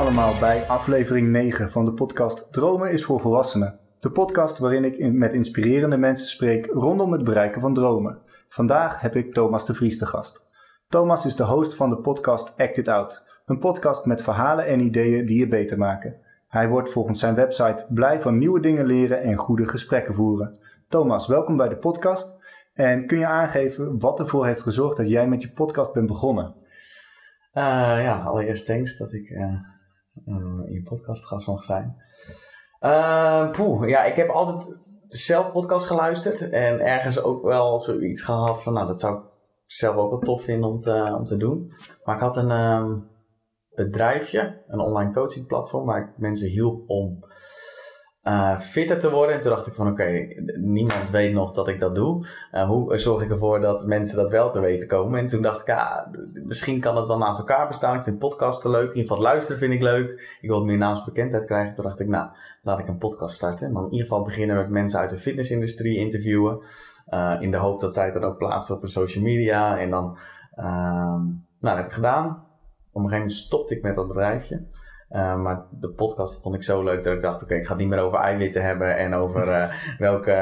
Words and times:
Allemaal 0.00 0.38
bij 0.38 0.66
aflevering 0.66 1.28
9 1.28 1.70
van 1.70 1.84
de 1.84 1.92
podcast 1.92 2.52
Dromen 2.52 2.90
is 2.90 3.04
voor 3.04 3.20
volwassenen. 3.20 3.78
De 4.00 4.10
podcast 4.10 4.58
waarin 4.58 4.84
ik 4.84 5.12
met 5.12 5.32
inspirerende 5.32 5.96
mensen 5.96 6.26
spreek 6.28 6.66
rondom 6.66 7.12
het 7.12 7.24
bereiken 7.24 7.60
van 7.60 7.74
dromen. 7.74 8.18
Vandaag 8.48 9.00
heb 9.00 9.16
ik 9.16 9.34
Thomas 9.34 9.66
de 9.66 9.74
Vries 9.74 9.98
te 9.98 10.06
gast. 10.06 10.46
Thomas 10.88 11.26
is 11.26 11.36
de 11.36 11.44
host 11.44 11.74
van 11.74 11.90
de 11.90 11.96
podcast 11.96 12.54
Act 12.56 12.76
It 12.76 12.88
Out, 12.88 13.22
een 13.46 13.58
podcast 13.58 14.06
met 14.06 14.22
verhalen 14.22 14.66
en 14.66 14.80
ideeën 14.80 15.26
die 15.26 15.38
je 15.38 15.48
beter 15.48 15.78
maken. 15.78 16.16
Hij 16.48 16.68
wordt 16.68 16.90
volgens 16.90 17.20
zijn 17.20 17.34
website 17.34 17.86
blij 17.88 18.20
van 18.20 18.38
nieuwe 18.38 18.60
dingen 18.60 18.86
leren 18.86 19.22
en 19.22 19.36
goede 19.36 19.68
gesprekken 19.68 20.14
voeren. 20.14 20.58
Thomas, 20.88 21.26
welkom 21.26 21.56
bij 21.56 21.68
de 21.68 21.76
podcast. 21.76 22.38
En 22.74 23.06
kun 23.06 23.18
je 23.18 23.26
aangeven 23.26 23.98
wat 23.98 24.20
ervoor 24.20 24.46
heeft 24.46 24.62
gezorgd 24.62 24.96
dat 24.96 25.08
jij 25.08 25.28
met 25.28 25.42
je 25.42 25.50
podcast 25.50 25.92
bent 25.92 26.06
begonnen? 26.06 26.54
Uh, 27.54 27.62
ja, 28.02 28.22
allereerst 28.26 28.66
thanks 28.66 28.96
dat 28.96 29.12
ik 29.12 29.30
uh, 29.30 29.54
in 30.24 30.66
je 30.68 30.82
podcast 30.82 31.24
gast 31.24 31.46
mag 31.46 31.64
zijn. 31.64 31.96
poeh, 33.52 33.88
ja, 33.88 34.04
ik 34.04 34.16
heb 34.16 34.28
altijd 34.28 34.76
zelf 35.08 35.52
podcast 35.52 35.86
geluisterd 35.86 36.50
en 36.50 36.80
ergens 36.80 37.20
ook 37.20 37.42
wel 37.42 37.78
zoiets 37.78 38.22
gehad 38.22 38.62
van, 38.62 38.72
nou, 38.72 38.86
dat 38.86 39.00
zou 39.00 39.18
ik 39.18 39.24
zelf 39.66 39.96
ook 39.96 40.10
wel 40.10 40.18
tof 40.18 40.42
vinden 40.42 40.70
om 40.70 40.80
te, 40.80 41.14
om 41.18 41.24
te 41.24 41.36
doen. 41.36 41.72
Maar 42.04 42.14
ik 42.14 42.20
had 42.20 42.36
een 42.36 42.50
um, 42.50 43.08
bedrijfje, 43.74 44.62
een 44.66 44.80
online 44.80 45.12
coaching 45.12 45.46
platform, 45.46 45.86
waar 45.86 46.00
ik 46.00 46.08
mensen 46.16 46.48
hielp 46.48 46.88
om 46.88 47.24
uh, 48.24 48.60
fitter 48.60 48.98
te 48.98 49.10
worden. 49.10 49.34
En 49.34 49.40
toen 49.40 49.50
dacht 49.50 49.66
ik 49.66 49.74
van 49.74 49.88
oké, 49.88 50.28
niemand 50.56 51.10
weet 51.10 51.32
nog 51.32 51.52
dat 51.52 51.68
ik 51.68 51.80
dat 51.80 51.94
doe. 51.94 52.26
Uh, 52.52 52.64
hoe 52.68 52.98
zorg 52.98 53.22
ik 53.22 53.30
ervoor 53.30 53.60
dat 53.60 53.86
mensen 53.86 54.16
dat 54.16 54.30
wel 54.30 54.50
te 54.50 54.60
weten 54.60 54.88
komen? 54.88 55.20
En 55.20 55.26
toen 55.26 55.42
dacht 55.42 55.60
ik, 55.60 55.66
ja, 55.66 56.10
misschien 56.32 56.80
kan 56.80 56.96
het 56.96 57.06
wel 57.06 57.18
naast 57.18 57.38
elkaar 57.38 57.68
bestaan. 57.68 57.96
Ik 57.96 58.04
vind 58.04 58.18
podcasten 58.18 58.70
leuk. 58.70 58.88
In 58.88 58.96
ieder 58.96 59.08
geval 59.08 59.22
luisteren 59.22 59.58
vind 59.58 59.72
ik 59.72 59.82
leuk. 59.82 60.38
Ik 60.40 60.48
wil 60.48 60.64
meer 60.64 60.76
naamsbekendheid 60.76 61.46
krijgen. 61.46 61.74
Toen 61.74 61.84
dacht 61.84 62.00
ik, 62.00 62.08
nou, 62.08 62.28
laat 62.62 62.78
ik 62.78 62.88
een 62.88 62.98
podcast 62.98 63.36
starten. 63.36 63.66
En 63.66 63.72
dan 63.72 63.84
in 63.84 63.90
ieder 63.90 64.06
geval 64.06 64.24
beginnen 64.24 64.56
met 64.56 64.68
mensen 64.68 65.00
uit 65.00 65.10
de 65.10 65.18
fitnessindustrie 65.18 65.98
interviewen. 65.98 66.62
Uh, 67.08 67.36
in 67.40 67.50
de 67.50 67.56
hoop 67.56 67.80
dat 67.80 67.94
zij 67.94 68.04
het 68.04 68.14
dan 68.14 68.24
ook 68.24 68.38
plaatsen 68.38 68.74
op 68.74 68.80
hun 68.80 68.90
social 68.90 69.24
media. 69.24 69.78
En 69.78 69.90
dan, 69.90 70.18
nou, 70.54 71.40
dat 71.60 71.76
heb 71.76 71.86
ik 71.86 71.92
gedaan. 71.92 72.26
Op 72.26 73.02
een 73.02 73.08
gegeven 73.08 73.18
moment 73.18 73.32
stopte 73.32 73.76
ik 73.76 73.82
met 73.82 73.94
dat 73.94 74.08
bedrijfje. 74.08 74.66
Uh, 75.10 75.42
maar 75.42 75.66
de 75.70 75.88
podcast 75.88 76.42
vond 76.42 76.54
ik 76.54 76.62
zo 76.62 76.82
leuk 76.82 77.04
dat 77.04 77.12
ik 77.14 77.22
dacht: 77.22 77.42
oké, 77.42 77.54
ik 77.54 77.64
ga 77.64 77.72
het 77.72 77.80
niet 77.80 77.88
meer 77.88 78.00
over 78.00 78.18
eiwitten 78.18 78.62
hebben 78.62 78.96
en 78.96 79.14
over 79.14 79.48
uh, 79.48 79.72
welke, 79.98 80.32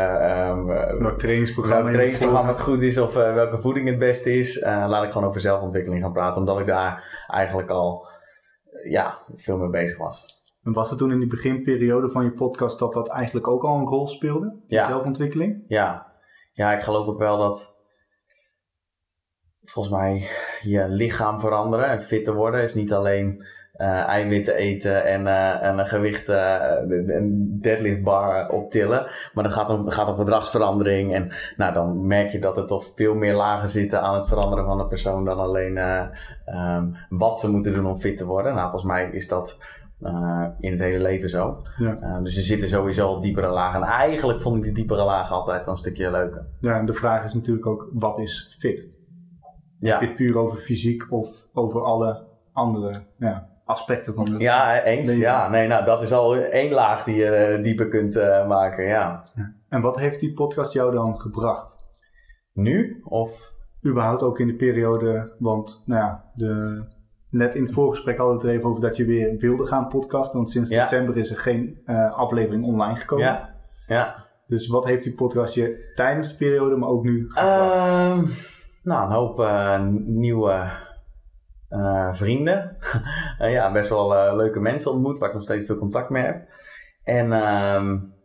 um, 0.49 0.67
welk 0.99 1.19
trainingsprogramma, 1.19 1.83
welk 1.83 1.95
trainingsprogramma 1.95 2.51
het 2.51 2.61
goed 2.61 2.83
is 2.83 2.99
of 2.99 3.17
uh, 3.17 3.35
welke 3.35 3.61
voeding 3.61 3.89
het 3.89 3.99
beste 3.99 4.39
is. 4.39 4.61
laat 4.65 5.05
ik 5.05 5.13
gewoon 5.13 5.29
over 5.29 5.41
zelfontwikkeling 5.41 6.03
gaan 6.03 6.13
praten, 6.13 6.41
omdat 6.41 6.61
ik 6.61 6.67
daar 6.67 7.25
eigenlijk 7.27 7.71
al 7.71 8.09
ja, 8.89 9.19
veel 9.37 9.57
mee 9.57 9.71
bezig 9.71 9.99
was. 9.99 10.43
En 10.63 10.73
was 10.73 10.91
het 10.91 10.99
toen 10.99 11.13
in 11.13 11.19
die 11.19 11.29
beginperiode 11.29 12.09
van 12.09 12.25
je 12.25 12.33
podcast 12.33 12.79
dat 12.79 12.93
dat 12.93 13.09
eigenlijk 13.09 13.49
ook 13.49 13.65
al 13.65 13.77
een 13.77 13.87
rol 13.87 14.09
speelde? 14.09 14.61
Ja. 14.67 14.87
Zelfontwikkeling? 14.87 15.65
Ja. 15.69 16.13
ja, 16.53 16.73
ik 16.73 16.83
geloof 16.83 17.07
ook 17.07 17.19
wel 17.19 17.39
dat 17.39 17.77
volgens 19.63 19.95
mij 19.95 20.29
je 20.61 20.89
lichaam 20.89 21.41
veranderen 21.41 21.89
en 21.89 22.03
fitter 22.03 22.35
worden 22.35 22.63
is 22.63 22.75
niet 22.75 22.93
alleen 22.93 23.47
uh, 23.79 24.09
eiwitten 24.09 24.55
eten 24.55 25.05
en, 25.05 25.21
uh, 25.21 25.63
en 25.63 25.79
een 25.79 25.87
gewicht, 25.87 26.29
uh, 26.29 26.57
een 26.89 27.59
deadlift 27.61 28.03
bar 28.03 28.49
optillen. 28.49 29.07
Maar 29.33 29.45
dan 29.45 29.53
gaat 29.53 29.69
het 29.69 29.95
gaat 29.95 30.09
om 30.09 30.17
gedragsverandering. 30.17 31.15
En 31.15 31.33
nou, 31.57 31.73
dan 31.73 32.07
merk 32.07 32.31
je 32.31 32.39
dat 32.39 32.57
er 32.57 32.67
toch 32.67 32.87
veel 32.95 33.15
meer 33.15 33.35
lagen 33.35 33.69
zitten 33.69 34.03
aan 34.03 34.15
het 34.15 34.29
veranderen 34.29 34.65
van 34.65 34.81
een 34.81 34.89
persoon 34.89 35.25
dan 35.25 35.39
alleen 35.39 35.77
um, 36.47 36.97
wat 37.09 37.39
ze 37.39 37.51
moeten 37.51 37.75
doen 37.75 37.87
om 37.87 37.99
fit 37.99 38.17
te 38.17 38.27
worden. 38.27 38.55
Nou, 38.55 38.71
volgens 38.71 38.93
mij 38.93 39.11
is 39.11 39.29
dat 39.29 39.59
in 40.59 40.71
het 40.71 40.81
hele 40.81 41.01
leven 41.01 41.31
zo. 41.31 41.63
Ja. 41.77 42.21
dus 42.23 42.37
er 42.37 42.43
zitten 42.43 42.69
sowieso 42.69 43.07
al 43.07 43.21
diepere 43.21 43.49
lagen. 43.49 43.83
En 43.83 43.89
eigenlijk 43.89 44.41
vond 44.41 44.57
ik 44.57 44.63
die 44.63 44.73
diepere 44.73 45.05
lagen 45.05 45.37
altijd 45.37 45.67
een 45.67 45.77
stukje 45.77 46.11
leuker. 46.11 46.47
Ja, 46.61 46.79
en 46.79 46.87
de 46.87 46.95
vraag 46.95 47.25
is 47.25 47.35
natuurlijk 47.35 47.67
ook, 47.67 47.89
wat 47.93 48.19
is 48.19 48.57
fit? 48.59 48.99
Ja. 49.81 49.99
Het 50.01 50.17
puur 50.17 50.39
over 50.39 50.59
fysiek 50.59 51.13
of 51.13 51.49
over 51.53 51.83
alle 51.83 52.27
andere 52.53 53.03
ja, 53.19 53.49
aspecten 53.69 54.15
van 54.15 54.31
het 54.31 54.41
Ja, 54.41 54.83
eens. 54.83 55.17
Ja, 55.17 55.49
nee, 55.49 55.67
nou, 55.67 55.85
dat 55.85 56.03
is 56.03 56.13
al 56.13 56.37
één 56.37 56.73
laag 56.73 57.05
die 57.05 57.17
je 57.17 57.57
uh, 57.57 57.63
dieper 57.63 57.89
kunt 57.89 58.17
uh, 58.17 58.49
maken, 58.49 58.85
ja. 58.85 59.25
En 59.69 59.81
wat 59.81 59.99
heeft 59.99 60.21
die 60.21 60.35
podcast 60.35 60.73
jou 60.73 60.93
dan 60.93 61.21
gebracht? 61.21 61.77
Nu? 62.53 63.01
Of? 63.03 63.53
Überhaupt 63.87 64.23
ook 64.23 64.39
in 64.39 64.47
de 64.47 64.55
periode, 64.55 65.35
want 65.39 65.83
nou 65.87 66.03
ja, 66.03 66.25
de, 66.35 66.83
net 67.31 67.55
in 67.55 67.63
het 67.63 67.73
voorgesprek 67.73 68.19
hadden 68.19 68.39
we 68.39 68.47
het 68.47 68.57
even 68.57 68.69
over 68.69 68.83
dat 68.83 68.97
je 68.97 69.05
weer 69.05 69.37
wilde 69.37 69.67
gaan 69.67 69.89
podcasten, 69.89 70.37
want 70.37 70.51
sinds 70.51 70.71
ja. 70.71 70.83
december 70.83 71.17
is 71.17 71.31
er 71.31 71.39
geen 71.39 71.81
uh, 71.87 72.13
aflevering 72.13 72.65
online 72.65 72.97
gekomen. 72.97 73.25
Ja, 73.25 73.55
ja. 73.87 74.15
Dus 74.47 74.69
wat 74.69 74.85
heeft 74.85 75.05
die 75.05 75.15
podcast 75.15 75.55
je 75.55 75.93
tijdens 75.95 76.29
de 76.29 76.37
periode, 76.37 76.77
maar 76.77 76.89
ook 76.89 77.05
nu 77.05 77.27
gebracht? 77.29 78.19
Uh, 78.19 78.37
nou, 78.83 79.07
een 79.07 79.13
hoop 79.13 79.49
nieuwe 80.07 80.71
uh, 81.71 82.15
vrienden. 82.15 82.77
uh, 83.41 83.53
ja, 83.57 83.73
best 83.73 83.89
wel 83.89 84.15
uh, 84.15 84.37
leuke 84.37 84.61
mensen 84.61 84.91
ontmoet, 84.91 85.19
waar 85.19 85.29
ik 85.29 85.35
nog 85.35 85.45
steeds 85.45 85.65
veel 85.65 85.79
contact 85.79 86.11
mee 86.11 86.25
heb. 86.25 86.49
En 87.05 87.33
um, 87.33 88.17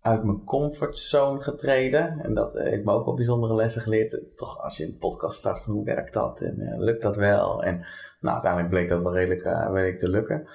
uit 0.00 0.24
mijn 0.24 0.44
comfortzone 0.44 1.40
getreden. 1.40 2.20
En 2.22 2.34
dat 2.34 2.54
heeft 2.54 2.84
me 2.84 2.92
ook 2.92 3.04
wel 3.04 3.14
bijzondere 3.14 3.54
lessen 3.54 3.82
geleerd. 3.82 4.10
Het 4.10 4.26
is 4.28 4.36
toch 4.36 4.58
als 4.62 4.76
je 4.76 4.84
een 4.84 4.98
podcast 4.98 5.38
start 5.38 5.62
van 5.62 5.72
hoe 5.72 5.84
werkt 5.84 6.12
dat 6.12 6.40
en 6.40 6.74
lukt 6.78 7.02
dat 7.02 7.16
wel. 7.16 7.62
En 7.62 7.86
nou, 8.20 8.34
uiteindelijk 8.34 8.72
bleek 8.72 8.88
dat 8.88 9.02
wel 9.02 9.14
redelijk, 9.14 9.42
redelijk 9.42 9.98
te 9.98 10.08
lukken. 10.08 10.48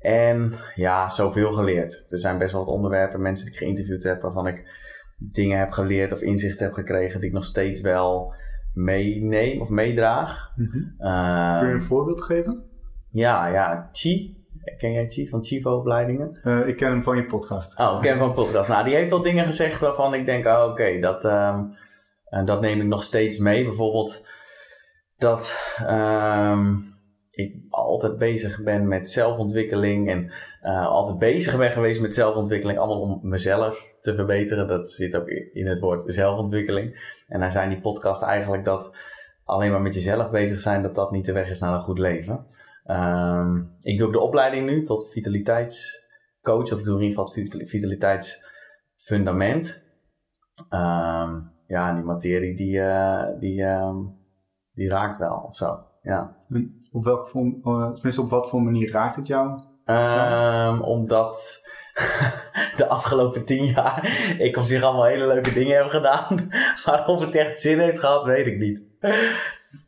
En 0.00 0.54
ja, 0.74 1.08
zoveel 1.08 1.52
geleerd. 1.52 2.06
Er 2.08 2.18
zijn 2.18 2.38
best 2.38 2.52
wel 2.52 2.64
wat 2.64 2.74
onderwerpen, 2.74 3.22
mensen 3.22 3.44
die 3.44 3.54
ik 3.54 3.60
geïnterviewd 3.60 4.04
heb, 4.04 4.22
waarvan 4.22 4.46
ik 4.46 4.64
dingen 5.18 5.58
heb 5.58 5.70
geleerd 5.70 6.12
of 6.12 6.20
inzichten 6.20 6.66
heb 6.66 6.74
gekregen 6.74 7.20
die 7.20 7.28
ik 7.28 7.34
nog 7.34 7.44
steeds 7.44 7.80
wel 7.80 8.34
meeneem 8.76 9.60
of 9.60 9.68
meedraag. 9.68 10.52
Mm 10.56 10.68
-hmm. 10.70 10.94
uh, 10.98 11.58
Kun 11.58 11.68
je 11.68 11.74
een 11.74 11.80
voorbeeld 11.80 12.22
geven? 12.22 12.62
Ja, 13.10 13.46
ja, 13.46 13.88
Chi. 13.92 14.44
Ken 14.78 14.92
jij 14.92 15.08
Chi 15.08 15.28
van 15.28 15.44
Chivo-opleidingen? 15.44 16.40
Uh, 16.44 16.68
ik 16.68 16.76
ken 16.76 16.90
hem 16.90 17.02
van 17.02 17.16
je 17.16 17.24
podcast. 17.24 17.78
Oh, 17.78 17.94
ik 17.94 18.00
ken 18.00 18.10
hem 18.10 18.18
van 18.18 18.34
podcast. 18.34 18.68
Nou, 18.68 18.84
die 18.84 18.94
heeft 18.94 19.12
al 19.12 19.22
dingen 19.22 19.44
gezegd 19.44 19.80
waarvan 19.80 20.14
ik 20.14 20.26
denk, 20.26 20.46
oh, 20.46 20.52
oké, 20.52 20.70
okay, 20.70 21.00
dat, 21.00 21.24
um, 21.24 21.74
dat 22.44 22.60
neem 22.60 22.80
ik 22.80 22.86
nog 22.86 23.04
steeds 23.04 23.38
mee. 23.38 23.64
Bijvoorbeeld 23.64 24.26
dat 25.16 25.74
um, 25.88 26.76
ik 26.78 26.95
altijd 27.76 28.18
bezig 28.18 28.62
ben 28.62 28.88
met 28.88 29.10
zelfontwikkeling 29.10 30.10
en 30.10 30.32
uh, 30.62 30.86
altijd 30.86 31.18
bezig 31.18 31.56
ben 31.56 31.70
geweest 31.70 32.00
met 32.00 32.14
zelfontwikkeling, 32.14 32.78
allemaal 32.78 33.00
om 33.00 33.20
mezelf 33.22 33.94
te 34.00 34.14
verbeteren. 34.14 34.68
Dat 34.68 34.90
zit 34.90 35.16
ook 35.16 35.28
in 35.28 35.66
het 35.66 35.80
woord 35.80 36.04
zelfontwikkeling. 36.04 37.14
En 37.28 37.40
dan 37.40 37.52
zijn 37.52 37.68
die 37.68 37.80
podcasts 37.80 38.24
eigenlijk 38.24 38.64
dat 38.64 38.96
alleen 39.44 39.70
maar 39.70 39.82
met 39.82 39.94
jezelf 39.94 40.30
bezig 40.30 40.60
zijn, 40.60 40.82
dat 40.82 40.94
dat 40.94 41.10
niet 41.10 41.24
de 41.24 41.32
weg 41.32 41.50
is 41.50 41.60
naar 41.60 41.74
een 41.74 41.80
goed 41.80 41.98
leven. 41.98 42.46
Um, 42.90 43.76
ik 43.82 43.98
doe 43.98 44.06
ook 44.06 44.12
de 44.12 44.20
opleiding 44.20 44.66
nu 44.66 44.82
tot 44.82 45.10
vitaliteitscoach, 45.10 46.72
of 46.72 46.78
ik 46.78 46.84
doe 46.84 46.96
in 46.96 47.02
ieder 47.02 47.24
geval 47.24 47.44
vitaliteitsfundament. 47.66 49.82
Um, 50.70 51.50
ja, 51.66 51.94
die 51.94 52.04
materie 52.04 52.56
die, 52.56 52.76
uh, 52.76 53.24
die, 53.38 53.62
um, 53.62 54.16
die 54.72 54.88
raakt 54.88 55.18
wel 55.18 55.48
zo. 55.50 55.78
Ja. 56.02 56.36
Op, 56.96 57.04
welke 57.04 57.30
vorm, 57.30 57.60
uh, 57.64 57.92
tenminste, 57.92 58.20
op 58.20 58.30
wat 58.30 58.48
voor 58.48 58.62
manier 58.62 58.90
raakt 58.90 59.16
het 59.16 59.26
jou? 59.26 59.60
Um, 59.86 60.80
omdat 60.80 61.62
de 62.76 62.86
afgelopen 62.88 63.44
tien 63.44 63.64
jaar 63.64 64.34
ik 64.38 64.56
op 64.56 64.64
zich 64.64 64.82
allemaal 64.82 65.04
hele 65.04 65.26
leuke 65.26 65.52
dingen 65.52 65.76
heb 65.76 65.86
gedaan. 65.86 66.48
Maar 66.86 67.06
of 67.06 67.20
het 67.20 67.34
echt 67.34 67.60
zin 67.60 67.78
heeft 67.78 67.98
gehad, 67.98 68.24
weet 68.24 68.46
ik 68.46 68.58
niet. 68.58 68.86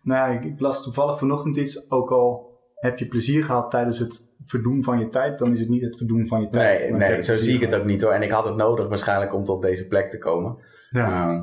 Nou, 0.03 0.35
ik, 0.35 0.45
ik 0.45 0.61
las 0.61 0.83
toevallig 0.83 1.19
vanochtend 1.19 1.57
iets, 1.57 1.91
ook 1.91 2.11
al 2.11 2.59
heb 2.75 2.99
je 2.99 3.07
plezier 3.07 3.45
gehad 3.45 3.71
tijdens 3.71 3.99
het 3.99 4.27
verdoen 4.47 4.85
van 4.85 4.99
je 4.99 5.09
tijd, 5.09 5.39
dan 5.39 5.53
is 5.53 5.61
het 5.61 5.69
niet 5.69 5.83
het 5.83 5.97
verdoen 5.97 6.29
van 6.29 6.41
je 6.41 6.49
tijd. 6.49 6.81
Nee, 6.81 6.93
nee 6.93 7.23
zo 7.23 7.37
zie 7.37 7.55
ik 7.55 7.61
het 7.61 7.75
ook 7.75 7.85
niet 7.85 8.03
hoor. 8.03 8.13
En 8.13 8.23
ik 8.23 8.31
had 8.31 8.45
het 8.45 8.57
nodig 8.57 8.89
waarschijnlijk 8.89 9.35
om 9.35 9.45
tot 9.45 9.63
deze 9.63 9.87
plek 9.87 10.11
te 10.11 10.19
komen. 10.19 10.57
Ja. 10.91 11.33
Uh, 11.33 11.43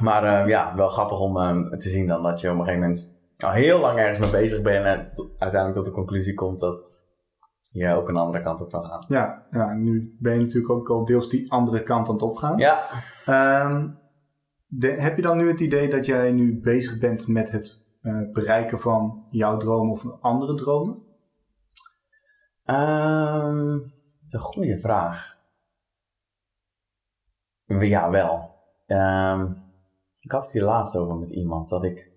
maar 0.00 0.42
uh, 0.42 0.48
ja, 0.48 0.74
wel 0.76 0.88
grappig 0.88 1.20
om 1.20 1.36
uh, 1.36 1.70
te 1.70 1.88
zien 1.88 2.06
dan 2.06 2.22
dat 2.22 2.40
je 2.40 2.46
op 2.50 2.52
een 2.52 2.64
gegeven 2.64 2.80
moment 2.80 3.13
al 3.44 3.52
heel 3.52 3.80
lang 3.80 3.98
ergens 3.98 4.18
mee 4.18 4.42
bezig 4.42 4.62
bent 4.62 4.84
en 4.84 5.12
uiteindelijk 5.38 5.74
tot 5.74 5.84
de 5.84 6.00
conclusie 6.00 6.34
komt 6.34 6.60
dat 6.60 7.02
je 7.72 7.88
ook 7.88 8.08
een 8.08 8.16
andere 8.16 8.42
kant 8.42 8.60
op 8.60 8.70
kan 8.70 8.84
gaan. 8.84 9.04
Ja, 9.08 9.46
ja, 9.50 9.72
nu 9.72 10.16
ben 10.20 10.34
je 10.34 10.40
natuurlijk 10.40 10.72
ook 10.72 10.90
al 10.90 11.04
deels 11.04 11.28
die 11.28 11.52
andere 11.52 11.82
kant 11.82 12.08
aan 12.08 12.14
het 12.14 12.22
opgaan. 12.22 12.58
Ja. 12.58 12.82
Um, 13.66 13.98
de, 14.66 14.88
heb 14.88 15.16
je 15.16 15.22
dan 15.22 15.36
nu 15.36 15.48
het 15.48 15.60
idee 15.60 15.90
dat 15.90 16.06
jij 16.06 16.32
nu 16.32 16.60
bezig 16.60 16.98
bent 16.98 17.26
met 17.26 17.50
het 17.50 17.86
uh, 18.02 18.32
bereiken 18.32 18.80
van 18.80 19.26
jouw 19.30 19.56
dromen 19.56 19.92
of 19.92 20.20
andere 20.20 20.54
dromen? 20.54 21.02
Um, 22.64 23.78
dat 23.78 24.26
is 24.26 24.32
een 24.32 24.40
goede 24.40 24.78
vraag. 24.78 25.36
Ja, 27.66 28.10
wel. 28.10 28.54
Um, 28.86 29.62
ik 30.20 30.32
had 30.32 30.44
het 30.44 30.52
hier 30.52 30.64
laatst 30.64 30.96
over 30.96 31.16
met 31.16 31.30
iemand 31.30 31.68
dat 31.68 31.84
ik 31.84 32.12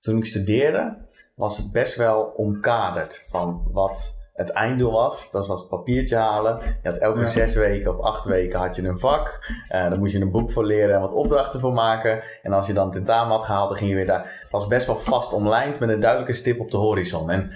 toen 0.00 0.16
ik 0.16 0.24
studeerde, 0.24 0.96
was 1.34 1.56
het 1.56 1.72
best 1.72 1.96
wel 1.96 2.22
omkaderd 2.22 3.26
van 3.30 3.68
wat 3.72 4.16
het 4.32 4.50
einddoel 4.50 4.92
was. 4.92 5.30
Dat 5.30 5.46
was 5.46 5.60
het 5.60 5.70
papiertje 5.70 6.16
halen. 6.16 6.58
Je 6.82 6.88
had 6.90 6.98
elke 6.98 7.20
Ja. 7.20 7.28
zes 7.28 7.54
weken 7.54 7.98
of 7.98 8.04
acht 8.04 8.24
weken 8.24 8.58
had 8.58 8.76
je 8.76 8.82
een 8.82 8.98
vak. 8.98 9.52
Eh 9.68 9.90
dan 9.90 9.98
moest 9.98 10.12
je 10.12 10.20
een 10.20 10.30
boek 10.30 10.52
voor 10.52 10.64
leren 10.66 10.94
en 10.94 11.00
wat 11.00 11.12
opdrachten 11.12 11.60
voor 11.60 11.72
maken. 11.72 12.22
En 12.42 12.52
als 12.52 12.66
je 12.66 12.72
dan 12.72 12.90
tentamen 12.92 13.36
had 13.36 13.44
gehaald, 13.44 13.68
dan 13.68 13.78
ging 13.78 13.90
je 13.90 13.96
weer 13.96 14.06
daar. 14.06 14.38
Het 14.42 14.50
was 14.50 14.66
best 14.66 14.86
wel 14.86 14.98
vast 14.98 15.32
omlijnd 15.32 15.80
met 15.80 15.88
een 15.88 16.00
duidelijke 16.00 16.34
stip 16.34 16.60
op 16.60 16.70
de 16.70 16.76
horizon. 16.76 17.30
En 17.30 17.52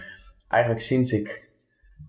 eigenlijk 0.49 0.83
sinds 0.83 1.13
ik 1.13 1.51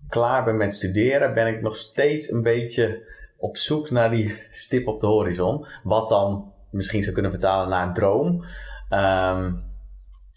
klaar 0.08 0.44
ben 0.44 0.56
met 0.56 0.74
studeren, 0.74 1.34
ben 1.34 1.46
ik 1.46 1.62
nog 1.62 1.76
steeds 1.76 2.30
een 2.30 2.42
beetje 2.42 3.12
op 3.38 3.56
zoek 3.56 3.90
naar 3.90 4.10
die 4.10 4.42
stip 4.50 4.86
op 4.86 5.00
de 5.00 5.06
horizon. 5.06 5.66
Wat 5.82 6.08
dan 6.08 6.52
misschien 6.70 7.02
zou 7.02 7.12
kunnen 7.14 7.32
vertalen 7.32 7.68
naar 7.68 7.86
een 7.86 7.94
droom. 7.94 8.44
Ehm, 8.88 9.52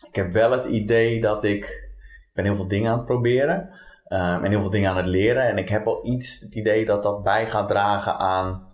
ik 0.05 0.15
heb 0.15 0.31
wel 0.31 0.51
het 0.51 0.65
idee 0.65 1.21
dat 1.21 1.43
ik, 1.43 1.63
ik 1.63 2.31
ben 2.33 2.45
heel 2.45 2.55
veel 2.55 2.67
dingen 2.67 2.91
aan 2.91 2.97
het 2.97 3.05
proberen. 3.05 3.69
ehm, 4.07 4.43
en 4.43 4.49
heel 4.49 4.61
veel 4.61 4.69
dingen 4.69 4.89
aan 4.89 4.97
het 4.97 5.05
leren. 5.05 5.43
En 5.43 5.57
ik 5.57 5.69
heb 5.69 5.87
al 5.87 6.05
iets 6.05 6.39
het 6.39 6.55
idee 6.55 6.85
dat 6.85 7.03
dat 7.03 7.23
bij 7.23 7.47
gaat 7.47 7.67
dragen 7.67 8.17
aan 8.17 8.67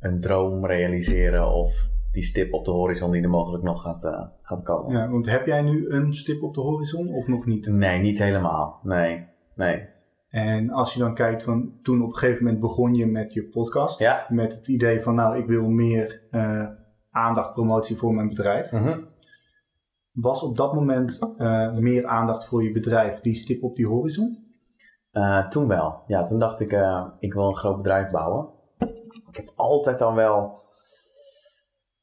een 0.00 0.20
droom 0.20 0.66
realiseren. 0.66 1.52
Of 1.52 1.88
die 2.12 2.22
stip 2.22 2.52
op 2.52 2.64
de 2.64 2.70
horizon 2.70 3.10
die 3.10 3.22
er 3.22 3.28
mogelijk 3.28 3.64
nog 3.64 3.82
gaat, 3.82 4.04
eh, 4.04 4.22
gaat 4.42 4.62
komen. 4.62 4.98
Ja, 4.98 5.10
want 5.10 5.26
heb 5.26 5.46
jij 5.46 5.62
nu 5.62 5.88
een 5.88 6.14
stip 6.14 6.42
op 6.42 6.54
de 6.54 6.60
horizon 6.60 7.08
of 7.08 7.26
nog 7.26 7.46
niet? 7.46 7.66
Nee, 7.66 7.98
niet 7.98 8.18
helemaal. 8.18 8.80
Nee, 8.82 9.26
nee. 9.54 9.88
En 10.28 10.70
als 10.70 10.92
je 10.92 10.98
dan 10.98 11.14
kijkt 11.14 11.42
van 11.42 11.72
toen 11.82 12.02
op 12.02 12.08
een 12.08 12.16
gegeven 12.16 12.44
moment 12.44 12.60
begon 12.60 12.94
je 12.94 13.06
met 13.06 13.32
je 13.32 13.42
podcast. 13.42 13.98
Ja. 13.98 14.26
Met 14.28 14.52
het 14.52 14.68
idee 14.68 15.02
van 15.02 15.14
nou 15.14 15.38
ik 15.38 15.46
wil 15.46 15.68
meer 15.68 16.22
eh, 16.30 16.66
aandacht, 17.10 17.52
promotie 17.52 17.96
voor 17.96 18.14
mijn 18.14 18.28
bedrijf. 18.28 18.70
Mhm. 18.70 18.98
Was 20.12 20.42
op 20.42 20.56
dat 20.56 20.74
moment 20.74 21.18
eh, 21.36 21.72
meer 21.72 22.06
aandacht 22.06 22.46
voor 22.46 22.64
je 22.64 22.72
bedrijf 22.72 23.20
die 23.20 23.34
stip 23.34 23.62
op 23.62 23.76
die 23.76 23.86
horizon? 23.86 24.48
Eh, 25.10 25.48
toen 25.48 25.68
wel. 25.68 26.02
Ja, 26.06 26.24
toen 26.24 26.38
dacht 26.38 26.60
ik, 26.60 26.72
eh, 26.72 27.10
ik 27.18 27.32
wil 27.32 27.48
een 27.48 27.56
groot 27.56 27.76
bedrijf 27.76 28.10
bouwen. 28.10 28.48
Ik 29.28 29.36
heb 29.36 29.52
altijd 29.56 29.98
dan 29.98 30.14
wel... 30.14 30.58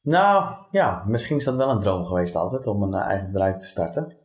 Nou, 0.00 0.54
ja, 0.70 1.04
misschien 1.06 1.36
is 1.36 1.44
dat 1.44 1.56
wel 1.56 1.70
een 1.70 1.80
droom 1.80 2.04
geweest 2.04 2.36
altijd, 2.36 2.66
om 2.66 2.82
een 2.82 2.94
eigen 2.94 3.32
bedrijf 3.32 3.56
te 3.56 3.66
starten. 3.66 4.16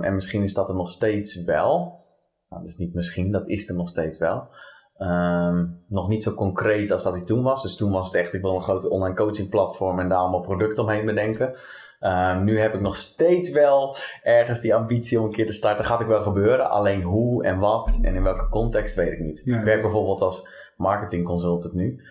En 0.00 0.14
misschien 0.14 0.42
is 0.42 0.54
dat 0.54 0.68
er 0.68 0.74
nog 0.74 0.90
steeds 0.90 1.44
wel. 1.44 2.04
Nou, 2.48 2.62
dus 2.62 2.76
niet 2.76 2.94
misschien, 2.94 3.30
dat 3.30 3.48
is 3.48 3.68
er 3.68 3.74
nog 3.74 3.88
steeds 3.88 4.18
wel. 4.18 4.48
Ehm, 4.96 5.66
nog 5.88 6.08
niet 6.08 6.22
zo 6.22 6.34
concreet 6.34 6.90
als 6.90 7.02
dat 7.02 7.12
hij 7.12 7.24
toen 7.24 7.42
was. 7.42 7.62
Dus 7.62 7.76
toen 7.76 7.92
was 7.92 8.06
het 8.06 8.14
echt, 8.14 8.34
ik 8.34 8.40
wil 8.42 8.54
een 8.54 8.62
grote 8.62 8.90
online 8.90 9.14
coaching 9.14 9.48
platform 9.48 9.98
en 9.98 10.08
daar 10.08 10.18
allemaal 10.18 10.40
producten 10.40 10.82
omheen 10.82 11.04
bedenken. 11.04 11.54
Ehm, 12.00 12.44
nu 12.44 12.58
heb 12.60 12.74
ik 12.74 12.80
nog 12.80 12.96
steeds 12.96 13.50
wel 13.50 13.96
ergens 14.22 14.60
die 14.60 14.74
ambitie 14.74 15.18
om 15.18 15.24
een 15.24 15.32
keer 15.32 15.46
te 15.46 15.52
starten. 15.52 15.84
Gaat 15.84 16.02
ook 16.02 16.08
wel 16.08 16.20
gebeuren. 16.20 16.70
Alleen 16.70 17.02
hoe 17.02 17.44
en 17.44 17.58
wat 17.58 17.98
en 18.02 18.14
in 18.14 18.22
welke 18.22 18.48
context 18.48 18.96
weet 18.96 19.12
ik 19.12 19.20
niet. 19.20 19.42
Ja. 19.44 19.58
Ik 19.58 19.64
werk 19.64 19.82
bijvoorbeeld 19.82 20.20
als 20.20 20.48
marketing 20.76 21.24
consultant 21.24 21.74
nu. 21.74 22.02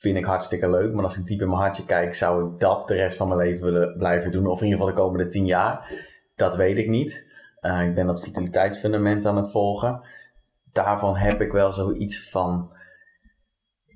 Vind 0.00 0.16
ik 0.16 0.24
hartstikke 0.24 0.70
leuk. 0.70 0.92
Maar 0.92 1.04
als 1.04 1.18
ik 1.18 1.26
diep 1.26 1.40
in 1.40 1.48
mijn 1.48 1.60
hartje 1.60 1.84
kijk, 1.84 2.14
zou 2.14 2.44
ik 2.44 2.60
dat 2.60 2.88
de 2.88 2.94
rest 2.94 3.16
van 3.16 3.28
mijn 3.28 3.40
leven 3.40 3.64
willen 3.64 3.96
blijven 3.98 4.32
doen. 4.32 4.46
Of 4.46 4.60
in 4.60 4.66
ieder 4.66 4.80
geval 4.80 4.94
de 4.94 5.00
komende 5.02 5.28
tien 5.28 5.46
jaar. 5.46 5.92
Dat 6.36 6.56
weet 6.56 6.76
ik 6.76 6.88
niet. 6.88 7.26
Eh, 7.60 7.82
ik 7.82 7.94
ben 7.94 8.06
dat 8.06 8.22
vitaliteitsfundament 8.22 9.26
aan 9.26 9.36
het 9.36 9.50
volgen. 9.50 10.00
Daarvan 10.72 11.16
heb 11.16 11.40
ik 11.40 11.52
wel 11.52 11.72
zoiets 11.72 12.30
van. 12.30 12.76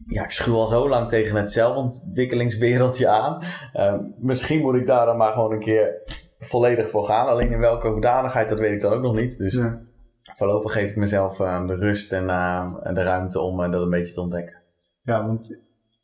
Ja, 0.07 0.25
ik 0.25 0.31
schuw 0.31 0.55
al 0.57 0.67
zo 0.67 0.89
lang 0.89 1.09
tegen 1.09 1.37
het 1.37 1.51
zelfontwikkelingswereldje 1.53 3.09
aan. 3.09 3.43
Eh, 3.73 3.95
misschien 4.19 4.61
moet 4.61 4.75
ik 4.75 4.87
daar 4.87 5.07
dan 5.07 5.17
maar 5.17 5.33
gewoon 5.33 5.53
een 5.53 5.61
keer 5.61 6.03
volledig 6.39 6.91
voor 6.91 7.05
gaan. 7.05 7.27
Alleen 7.29 7.53
in 7.53 7.59
welke 7.59 7.89
hoedanigheid, 7.89 8.49
dat 8.49 8.59
weet 8.59 8.73
ik 8.73 8.81
dan 8.81 8.93
ook 8.93 9.03
nog 9.03 9.15
niet. 9.15 9.39
Dus 9.39 9.55
Ja. 9.55 9.81
voorlopig 10.23 10.73
geef 10.73 10.91
ik 10.91 10.97
mezelf 10.97 11.41
eh, 11.41 11.67
de 11.67 11.75
rust 11.75 12.13
en 12.13 12.31
eh, 12.31 12.75
en 12.83 12.95
de 12.95 13.03
ruimte 13.03 13.41
om 13.41 13.63
eh, 13.63 13.71
dat 13.71 13.83
een 13.83 13.91
beetje 13.91 14.15
te 14.15 14.21
ontdekken. 14.21 14.57
ja, 15.03 15.27
want 15.27 15.57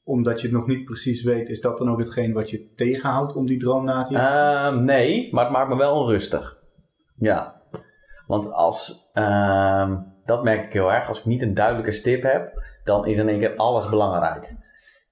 omdat 0.04 0.40
je 0.40 0.46
het 0.46 0.56
nog 0.56 0.66
niet 0.66 0.84
precies 0.84 1.22
weet, 1.22 1.48
is 1.48 1.60
dat 1.60 1.78
dan 1.78 1.90
ook 1.90 1.98
hetgeen 1.98 2.32
wat 2.32 2.50
je 2.50 2.72
tegenhoudt 2.74 3.36
om 3.36 3.46
die 3.46 3.58
droom 3.58 3.84
na 3.84 4.02
te? 4.02 4.14
Ehm, 4.16 4.84
nee, 4.84 5.28
maar 5.32 5.44
het 5.44 5.52
maakt 5.52 5.68
me 5.68 5.76
wel 5.76 6.00
onrustig. 6.00 6.58
Ja. 7.16 7.62
Want 8.26 8.52
als, 8.52 9.10
ehm, 9.12 9.96
dat 10.28 10.42
merk 10.42 10.64
ik 10.64 10.72
heel 10.72 10.92
erg, 10.92 11.08
als 11.08 11.18
ik 11.18 11.24
niet 11.24 11.42
een 11.42 11.54
duidelijke 11.54 11.92
stip 11.92 12.22
heb, 12.22 12.62
dan 12.84 13.06
is 13.06 13.18
in 13.18 13.28
één 13.28 13.38
keer 13.38 13.56
alles 13.56 13.88
belangrijk. 13.88 14.54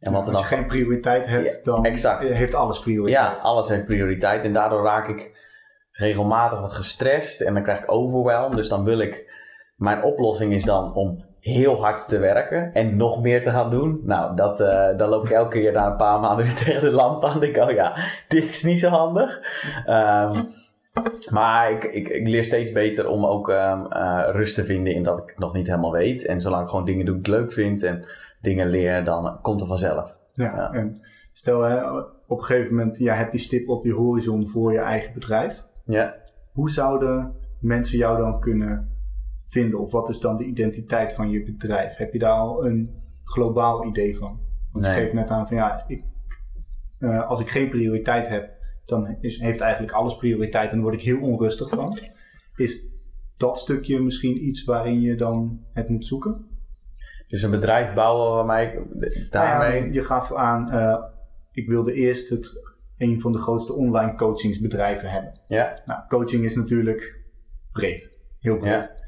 En 0.00 0.12
wat 0.12 0.28
er 0.28 0.34
als 0.34 0.48
dan 0.48 0.50
je 0.50 0.56
geen 0.56 0.66
prioriteit 0.66 1.26
hebt, 1.26 1.56
Ja, 1.56 1.72
dan 1.72 1.84
exact. 1.84 2.28
heeft 2.28 2.54
alles 2.54 2.80
prioriteit. 2.80 3.26
Ja, 3.26 3.42
alles 3.42 3.68
heeft 3.68 3.84
prioriteit 3.84 4.44
en 4.44 4.52
daardoor 4.52 4.84
raak 4.84 5.08
ik 5.08 5.44
regelmatig 5.92 6.60
wat 6.60 6.72
gestrest 6.72 7.40
en 7.40 7.54
dan 7.54 7.62
krijg 7.62 7.78
ik 7.78 7.92
overwhelm. 7.92 8.56
Dus 8.56 8.68
dan 8.68 8.84
wil 8.84 8.98
ik, 8.98 9.32
mijn 9.76 10.02
oplossing 10.02 10.52
is 10.52 10.64
dan 10.64 10.94
om 10.94 11.24
heel 11.40 11.80
hard 11.80 12.08
te 12.08 12.18
werken 12.18 12.72
en 12.72 12.96
nog 12.96 13.22
meer 13.22 13.42
te 13.42 13.50
gaan 13.50 13.70
doen. 13.70 14.00
Nou, 14.04 14.36
dat, 14.36 14.60
eh, 14.60 14.96
dan 14.96 15.08
loop 15.08 15.24
ik 15.24 15.30
elke 15.30 15.58
keer 15.58 15.72
na 15.72 15.86
een 15.86 15.96
paar 15.96 16.20
maanden 16.20 16.44
weer 16.44 16.54
tegen 16.64 16.80
de 16.80 16.90
lamp 16.90 17.24
aan. 17.24 17.30
Dan 17.30 17.40
denk 17.40 17.56
ik, 17.56 17.62
oh 17.62 17.70
ja, 17.70 17.96
dit 18.28 18.44
is 18.44 18.62
niet 18.62 18.80
zo 18.80 18.88
handig. 18.88 19.40
Ehm, 19.86 20.42
maar 21.32 21.70
ik, 21.70 21.84
ik, 21.84 22.08
ik 22.08 22.28
leer 22.28 22.44
steeds 22.44 22.72
beter 22.72 23.08
om 23.08 23.24
ook 23.26 23.48
ehm, 23.48 23.84
eh, 23.86 24.28
rust 24.32 24.54
te 24.54 24.64
vinden 24.64 24.94
in 24.94 25.02
dat 25.02 25.18
ik 25.18 25.28
het 25.28 25.38
nog 25.38 25.52
niet 25.52 25.66
helemaal 25.66 25.92
weet. 25.92 26.24
En 26.26 26.40
zolang 26.40 26.62
ik 26.62 26.68
gewoon 26.68 26.84
dingen 26.84 27.04
doe 27.04 27.14
die 27.20 27.32
ik 27.32 27.38
leuk 27.40 27.52
vind 27.52 27.82
en 27.82 28.06
dingen 28.40 28.68
leer, 28.68 29.04
dan 29.04 29.38
komt 29.42 29.60
het 29.60 29.68
vanzelf. 29.68 30.16
Ja, 30.32 30.44
Ja. 30.56 30.70
en 30.72 31.00
stel 31.32 31.62
hè, 31.62 31.90
op 32.26 32.38
een 32.38 32.44
gegeven 32.44 32.74
moment, 32.74 32.98
jij 32.98 33.16
hebt 33.16 33.30
die 33.30 33.40
stip 33.40 33.68
op 33.68 33.82
die 33.82 33.92
horizon 33.94 34.48
voor 34.48 34.72
je 34.72 34.78
eigen 34.78 35.12
bedrijf. 35.14 35.62
Ja. 35.84 36.14
Hoe 36.52 36.70
zouden 36.70 37.34
mensen 37.60 37.98
jou 37.98 38.18
dan 38.18 38.40
kunnen 38.40 38.88
vinden? 39.44 39.80
Of 39.80 39.92
wat 39.92 40.08
is 40.08 40.18
dan 40.20 40.36
de 40.36 40.44
identiteit 40.44 41.12
van 41.14 41.30
je 41.30 41.42
bedrijf? 41.42 41.96
Heb 41.96 42.12
je 42.12 42.18
daar 42.18 42.30
al 42.38 42.66
een 42.66 43.02
globaal 43.24 43.84
idee 43.84 44.16
van? 44.18 44.40
Want 44.72 44.84
Nee. 44.84 44.94
je 44.94 45.00
geeft 45.00 45.12
net 45.12 45.30
aan 45.30 45.46
van 45.48 45.56
ja, 45.56 45.84
ik, 45.86 46.02
eh, 46.98 47.28
als 47.28 47.40
ik 47.40 47.48
geen 47.50 47.68
prioriteit 47.68 48.28
heb, 48.28 48.50
dan 48.86 49.16
is, 49.20 49.40
heeft 49.40 49.60
eigenlijk 49.60 49.92
alles 49.92 50.16
prioriteit 50.16 50.68
en 50.68 50.74
dan 50.74 50.82
word 50.82 50.94
ik 50.94 51.02
heel 51.02 51.20
onrustig 51.20 51.68
van. 51.68 51.98
Is 52.56 52.80
dat 53.36 53.58
stukje 53.58 54.00
misschien 54.00 54.46
iets 54.46 54.64
waarin 54.64 55.00
je 55.00 55.14
dan 55.14 55.60
het 55.72 55.88
moet 55.88 56.06
zoeken? 56.06 56.46
Dus 57.28 57.42
een 57.42 57.50
bedrijf 57.50 57.94
bouwen 57.94 58.34
waarmee 58.34 58.78
daarmee... 59.30 59.80
Nou 59.80 59.86
ja, 59.86 59.92
je 59.92 60.02
gaf 60.02 60.34
aan, 60.34 60.70
eh, 60.70 61.02
ik 61.52 61.68
wilde 61.68 61.92
eerst 61.92 62.28
het, 62.28 62.74
een 62.98 63.20
van 63.20 63.32
de 63.32 63.38
grootste 63.38 63.72
online 63.72 64.14
coachingsbedrijven 64.14 65.10
hebben. 65.10 65.40
Ja, 65.46 65.82
Nou, 65.84 66.06
coaching 66.08 66.44
is 66.44 66.54
natuurlijk 66.54 67.24
breed, 67.72 68.18
heel 68.40 68.56
breed. 68.56 68.72
Ja. 68.72 69.04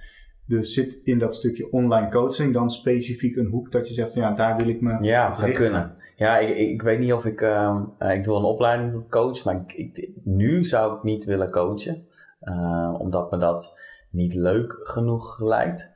Dus 0.47 0.75
zit 0.75 1.01
in 1.05 1.19
dat 1.19 1.35
stukje 1.35 1.73
online 1.73 2.09
coaching 2.09 2.53
dan 2.53 2.71
specifiek 2.71 3.37
een 3.37 3.47
hoek 3.47 3.73
dat 3.73 3.89
je 3.89 3.95
zegt 3.95 4.13
van 4.13 4.23
ja, 4.23 4.33
daar 4.33 4.57
wil 4.57 4.69
ik 4.69 4.81
me 4.81 5.03
ja 5.03 5.35
zou 5.35 5.47
richten? 5.47 5.71
kunnen. 5.71 5.97
Ja, 6.19 6.39
ik, 6.39 6.57
ik 6.57 6.83
weet 6.83 6.99
niet 6.99 7.13
of 7.13 7.25
ik... 7.25 7.41
ehm, 7.41 7.85
eh, 7.99 8.15
ik 8.15 8.25
doe 8.25 8.37
een 8.37 8.45
opleiding 8.45 8.93
tot 8.93 9.09
coach, 9.09 9.45
maar 9.45 9.55
ik, 9.67 9.73
ik- 9.73 10.11
nu 10.25 10.65
zou 10.65 10.97
ik 10.97 11.03
niet 11.03 11.25
willen 11.25 11.51
coachen. 11.51 12.07
eh, 12.41 12.95
omdat 12.99 13.31
me 13.31 13.39
dat 13.39 13.79
niet 14.11 14.35
leuk 14.35 14.73
genoeg 14.85 15.41
lijkt. 15.41 15.91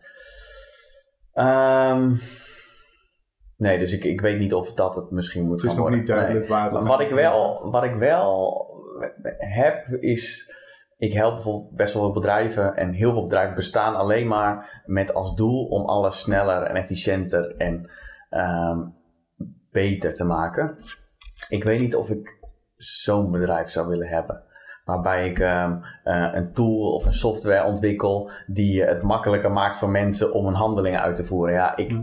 Ehm, 1.33 2.11
nee, 3.57 3.79
dus 3.79 3.93
ik, 3.93 4.05
ik 4.05 4.21
weet 4.21 4.39
niet 4.39 4.55
of 4.55 4.75
dat 4.75 4.95
het 4.97 5.11
misschien 5.11 5.47
moet 5.47 5.61
Het 5.61 5.61
is 5.61 5.67
gaan 5.67 5.77
nog 5.77 5.83
worden. 5.83 5.99
niet 5.99 6.09
duidelijk 6.09 6.49
waar 6.49 6.73
het 6.73 6.87
wat 6.87 7.01
ik, 7.01 7.11
wel, 7.11 7.71
wat 7.71 7.85
ik 7.85 7.95
wel 7.95 8.67
heb 9.39 9.87
is. 9.87 10.55
Ik 10.99 11.13
help 11.13 11.35
bijvoorbeeld 11.35 11.71
best 11.77 11.95
wel 11.95 12.03
veel 12.03 12.13
bedrijven. 12.13 12.77
En 12.77 12.93
heel 12.93 13.13
veel 13.13 13.23
bedrijven 13.23 13.55
bestaan 13.55 13.95
alleen 13.97 14.27
maar 14.27 14.83
met 14.87 15.15
als 15.15 15.35
doel 15.35 15.65
om 15.67 15.85
alles 15.87 16.21
sneller 16.21 16.63
en 16.63 16.77
efficiënter 16.77 17.57
en 17.57 17.91
ehm, 18.31 18.81
beter 19.73 20.15
te 20.15 20.25
maken. 20.25 20.77
Ik 21.49 21.65
weet 21.65 21.81
niet 21.81 21.97
of 21.97 22.11
ik 22.11 22.39
zo'n 22.77 23.31
bedrijf 23.31 23.69
zou 23.69 23.89
willen 23.89 24.09
hebben. 24.09 24.43
Waarbij 24.85 25.29
ik 25.29 25.39
ehm, 25.39 25.77
eh, 26.05 26.29
een 26.33 26.53
tool 26.53 26.95
of 26.95 27.07
een 27.07 27.13
software 27.13 27.65
ontwikkel 27.65 28.31
die 28.47 28.83
het 28.85 29.03
makkelijker 29.03 29.53
maakt 29.53 29.77
voor 29.77 29.89
mensen 29.91 30.33
om 30.33 30.45
hun 30.45 30.55
handelingen 30.55 31.01
uit 31.01 31.17
te 31.17 31.25
voeren. 31.27 31.55
Ja, 31.55 31.77
ik, 31.77 31.95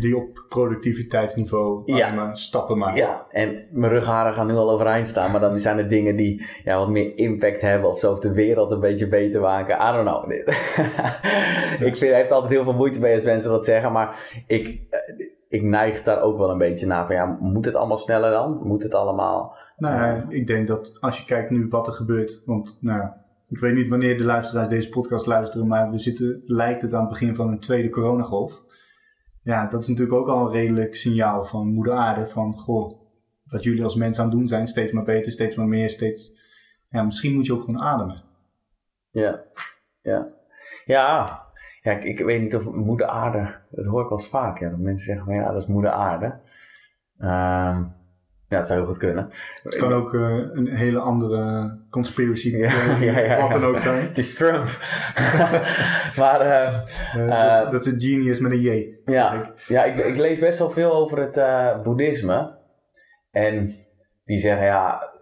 Die 0.00 0.16
op 0.16 0.44
productiviteitsniveau 0.48 1.82
Ja. 1.94 2.34
stappen 2.34 2.78
maken. 2.78 2.96
Ja, 2.96 3.24
en 3.30 3.66
mijn 3.70 3.92
rugharen 3.92 4.34
gaan 4.34 4.46
nu 4.46 4.52
al 4.54 4.70
overeind 4.70 5.08
staan, 5.08 5.30
maar 5.30 5.40
dan 5.40 5.60
zijn 5.60 5.78
het 5.78 5.88
dingen 5.88 6.16
die 6.16 6.46
ja, 6.64 6.78
wat 6.78 6.88
meer 6.88 7.16
impact 7.18 7.60
hebben 7.60 7.90
of 7.90 7.98
zo, 7.98 8.12
of 8.12 8.18
de 8.18 8.32
wereld 8.32 8.70
een 8.70 8.80
beetje 8.80 9.08
beter 9.08 9.40
maken. 9.40 9.76
I 9.88 9.92
don't 9.92 10.08
know. 10.08 10.30
ik 11.88 11.96
vind, 11.96 12.14
heb 12.14 12.26
er 12.28 12.32
altijd 12.34 12.52
heel 12.52 12.64
veel 12.64 12.72
moeite 12.72 13.00
mee 13.00 13.14
als 13.14 13.22
mensen 13.24 13.50
dat 13.50 13.64
zeggen, 13.64 13.92
maar 13.92 14.42
ik, 14.46 14.80
eh, 14.90 15.23
ik 15.54 15.62
neig 15.62 16.02
daar 16.02 16.20
ook 16.20 16.38
wel 16.38 16.50
een 16.50 16.58
beetje 16.58 16.86
naar 16.86 17.06
van 17.06 17.14
ja, 17.14 17.36
moet 17.40 17.64
het 17.64 17.74
allemaal 17.74 17.98
sneller 17.98 18.30
dan? 18.30 18.60
Moet 18.62 18.82
het 18.82 18.94
allemaal? 18.94 19.56
Nou 19.76 19.94
ja, 19.94 20.26
ik 20.28 20.46
denk 20.46 20.68
dat 20.68 21.00
als 21.00 21.18
je 21.18 21.24
kijkt 21.24 21.50
nu 21.50 21.66
wat 21.68 21.86
er 21.86 21.92
gebeurt, 21.92 22.42
want 22.44 22.76
nou, 22.80 23.10
ik 23.48 23.58
weet 23.58 23.74
niet 23.74 23.88
wanneer 23.88 24.18
de 24.18 24.24
luisteraars 24.24 24.68
deze 24.68 24.88
podcast 24.88 25.26
luisteren, 25.26 25.66
maar 25.66 25.90
we 25.90 25.98
zitten, 25.98 26.42
lijkt 26.44 26.82
het 26.82 26.94
aan 26.94 27.00
het 27.00 27.08
begin 27.08 27.34
van 27.34 27.48
een 27.48 27.60
tweede 27.60 27.90
coronagolf. 27.90 28.62
Ja, 29.42 29.66
dat 29.66 29.82
is 29.82 29.88
natuurlijk 29.88 30.16
ook 30.16 30.28
al 30.28 30.46
een 30.46 30.52
redelijk 30.52 30.94
signaal 30.94 31.44
van 31.44 31.66
moeder 31.66 31.92
aarde, 31.92 32.28
van 32.28 32.54
goh, 32.54 33.00
wat 33.44 33.64
jullie 33.64 33.84
als 33.84 33.94
mensen 33.94 34.22
aan 34.22 34.28
het 34.28 34.38
doen 34.38 34.48
zijn, 34.48 34.66
steeds 34.66 34.92
maar 34.92 35.04
beter, 35.04 35.32
steeds 35.32 35.56
maar 35.56 35.68
meer, 35.68 35.90
steeds... 35.90 36.32
ja, 36.88 37.02
misschien 37.02 37.34
moet 37.34 37.46
je 37.46 37.52
ook 37.52 37.64
gewoon 37.64 37.82
ademen. 37.82 38.22
Ja, 39.10 39.44
ja. 40.02 40.28
Ja, 40.84 41.43
ja 41.84 41.92
ik, 41.92 42.04
ik 42.04 42.18
weet 42.18 42.40
niet 42.40 42.56
of 42.56 42.70
moeder 42.70 43.06
aarde, 43.06 43.54
dat 43.70 43.84
hoor 43.84 44.02
ik 44.02 44.08
wel 44.08 44.18
eens 44.18 44.28
vaak. 44.28 44.58
Ja, 44.58 44.68
dat 44.68 44.78
mensen 44.78 45.06
zeggen 45.06 45.24
van 45.24 45.34
ja, 45.34 45.52
dat 45.52 45.62
is 45.62 45.68
moeder 45.68 45.90
aarde. 45.90 46.40
Ehm, 47.18 47.82
ja, 48.48 48.58
het 48.58 48.66
zou 48.66 48.78
heel 48.80 48.88
goed 48.88 48.98
kunnen. 48.98 49.30
Het 49.62 49.76
kan 49.76 49.92
ook 49.92 50.14
eh, 50.14 50.38
een 50.52 50.66
hele 50.66 50.98
andere 50.98 51.70
conspiracy, 51.90 52.56
Ja, 52.56 52.96
ja, 52.96 53.18
ja, 53.18 53.40
wat 53.40 53.50
dan 53.50 53.64
ook 53.64 53.78
zijn. 53.78 54.06
Het 54.08 54.18
is 54.18 54.34
Trump. 54.34 54.64
maar 56.20 56.40
eh, 56.40 56.74
Eh, 57.14 57.60
dat, 57.62 57.72
dat 57.72 57.86
is 57.86 57.92
een 57.92 58.00
genius 58.00 58.38
met 58.38 58.52
een 58.52 58.60
J. 58.60 58.96
ja, 59.04 59.52
ja 59.68 59.84
ik, 59.84 59.96
ik 60.04 60.16
lees 60.16 60.38
best 60.38 60.58
wel 60.58 60.70
veel 60.70 60.92
over 60.92 61.18
het 61.18 61.36
eh, 61.36 61.82
boeddhisme. 61.82 62.56
En 63.30 63.74
die 64.24 64.38
zeggen 64.40 64.64
ja, 64.64 65.12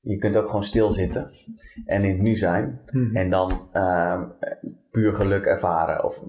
je 0.00 0.18
kunt 0.18 0.36
ook 0.36 0.46
gewoon 0.46 0.64
stilzitten 0.64 1.30
en 1.86 2.02
in 2.02 2.12
het 2.12 2.20
nu 2.20 2.36
zijn. 2.36 2.80
Mhm. 2.92 3.16
En 3.16 3.30
dan 3.30 3.68
ehm, 3.72 4.22
puur 4.92 5.14
geluk 5.14 5.44
ervaren. 5.44 6.04
Of 6.04 6.22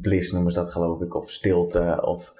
bliss 0.00 0.32
noemen 0.32 0.52
ze 0.52 0.58
dat 0.58 0.72
geloof 0.72 1.00
ik. 1.00 1.14
Of 1.14 1.30
stilte. 1.30 1.98
Of 2.02 2.34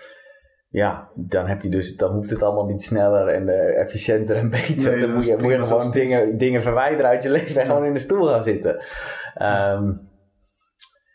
ja, 0.70 1.08
dan 1.14 1.46
heb 1.46 1.62
je 1.62 1.68
dus, 1.68 1.96
dan 1.96 2.14
hoeft 2.14 2.30
het 2.30 2.42
allemaal 2.42 2.66
niet 2.66 2.82
sneller 2.82 3.28
en 3.28 3.48
eh, 3.48 3.80
efficiënter 3.80 4.36
en 4.36 4.50
beter. 4.50 4.90
Nee, 4.90 5.00
dan 5.00 5.12
moet 5.14 5.26
je, 5.26 5.36
moet 5.36 5.50
je 5.52 5.64
gewoon 5.64 5.90
dingen, 5.92 6.38
dingen 6.38 6.62
verwijderen 6.62 7.10
uit 7.10 7.22
je 7.22 7.30
leven 7.30 7.60
en 7.60 7.66
Ja. 7.66 7.72
gewoon 7.72 7.84
in 7.84 7.92
de 7.94 8.00
stoel 8.00 8.26
gaan 8.26 8.42
zitten. 8.42 8.78
Ehm, 9.34 9.86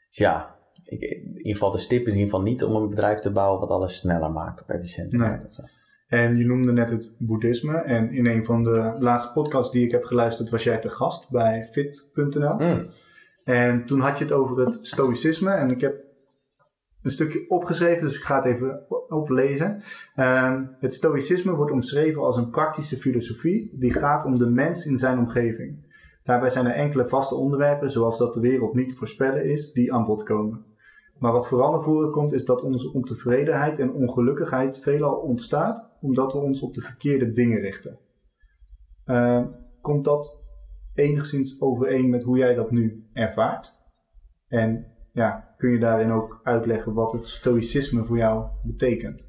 dus 0.10 0.17
ja, 0.17 0.55
ik, 0.86 1.01
in 1.01 1.38
ieder 1.38 1.51
geval 1.51 1.72
de 1.72 1.77
stip 1.77 2.00
is 2.08 2.13
in 2.13 2.20
ieder 2.20 2.29
geval 2.29 2.41
niet 2.46 2.63
om 2.63 2.75
een 2.75 2.89
bedrijf 2.89 3.20
te 3.20 3.32
bouwen 3.32 3.60
wat 3.60 3.70
alles 3.70 3.96
sneller 3.98 4.32
maakt 4.32 4.62
of 4.62 4.70
efficiënter 4.70 5.20
Nee. 5.20 5.29
maakt. 5.29 5.46
Of 5.46 5.53
zo. 5.53 5.62
En 6.08 6.38
je 6.38 6.46
noemde 6.46 6.72
net 6.72 6.89
het 6.89 7.15
boeddhisme. 7.20 7.77
En 7.77 8.10
in 8.13 8.25
een 8.25 8.46
van 8.46 8.63
de 8.63 8.93
laatste 8.98 9.34
podcasts 9.34 9.72
die 9.72 9.86
ik 9.86 9.91
heb 9.91 10.03
geluisterd 10.03 10.50
was 10.50 10.63
jij 10.63 10.77
te 10.77 10.89
gast 10.89 11.29
bij 11.32 11.70
fit.nl. 11.72 12.53
Mm, 12.53 12.88
En 13.44 13.86
toen 13.86 14.00
had 14.00 14.18
je 14.18 14.24
het 14.24 14.34
over 14.34 14.66
het 14.66 14.78
stoïcisme. 14.82 15.52
En 15.52 15.72
ik 15.72 15.82
heb 15.82 15.96
een 17.02 17.12
stukje 17.12 17.50
opgeschreven, 17.50 18.06
dus 18.06 18.16
ik 18.18 18.24
ga 18.24 18.36
het 18.36 18.46
even 18.46 18.86
oplezen. 19.10 19.82
Ehm, 20.16 20.64
het 20.80 20.94
stoïcisme 20.94 21.56
wordt 21.56 21.72
omschreven 21.72 22.22
als 22.22 22.38
een 22.38 22.50
praktische 22.50 22.98
filosofie 22.98 23.70
die 23.74 23.94
gaat 23.94 24.26
om 24.26 24.38
de 24.38 24.50
mens 24.50 24.86
in 24.86 24.98
zijn 24.98 25.18
omgeving. 25.18 25.92
Daarbij 26.24 26.50
zijn 26.50 26.66
er 26.66 26.76
enkele 26.76 27.08
vaste 27.08 27.36
onderwerpen, 27.36 27.92
zoals 27.92 28.18
dat 28.18 28.34
de 28.34 28.40
wereld 28.40 28.74
niet 28.74 28.90
te 28.90 28.96
voorspellen 28.96 29.46
is, 29.46 29.72
die 29.72 29.94
aan 29.94 30.06
bod 30.06 30.24
komen. 30.24 30.66
Maar 31.20 31.32
wat 31.32 31.48
vooral 31.48 31.72
naar 31.72 31.84
voren 31.84 32.12
komt, 32.12 32.34
is 32.34 32.46
dat 32.46 32.62
onze 32.62 32.94
ontevredenheid 32.94 33.80
en 33.80 33.94
ongelukkigheid 33.94 34.80
veelal 34.80 35.16
ontstaat 35.16 35.92
omdat 36.02 36.34
we 36.34 36.40
ons 36.40 36.62
op 36.62 36.74
de 36.74 36.82
verkeerde 36.82 37.34
dingen 37.34 37.60
richten. 37.60 37.98
Ehm, 39.06 39.46
komt 39.82 40.06
dat 40.06 40.43
enigszins 40.96 41.62
overeen 41.62 42.10
met 42.10 42.24
hoe 42.24 42.38
jij 42.38 42.54
dat 42.54 42.72
nu 42.72 43.10
ervaart? 43.14 43.74
En 44.48 44.86
ja, 45.14 45.54
kun 45.58 45.70
je 45.70 45.80
daarin 45.80 46.12
ook 46.12 46.40
uitleggen 46.44 46.94
wat 46.94 47.12
het 47.12 47.28
stoïcisme 47.28 48.06
voor 48.06 48.18
jou 48.18 48.48
betekent? 48.64 49.28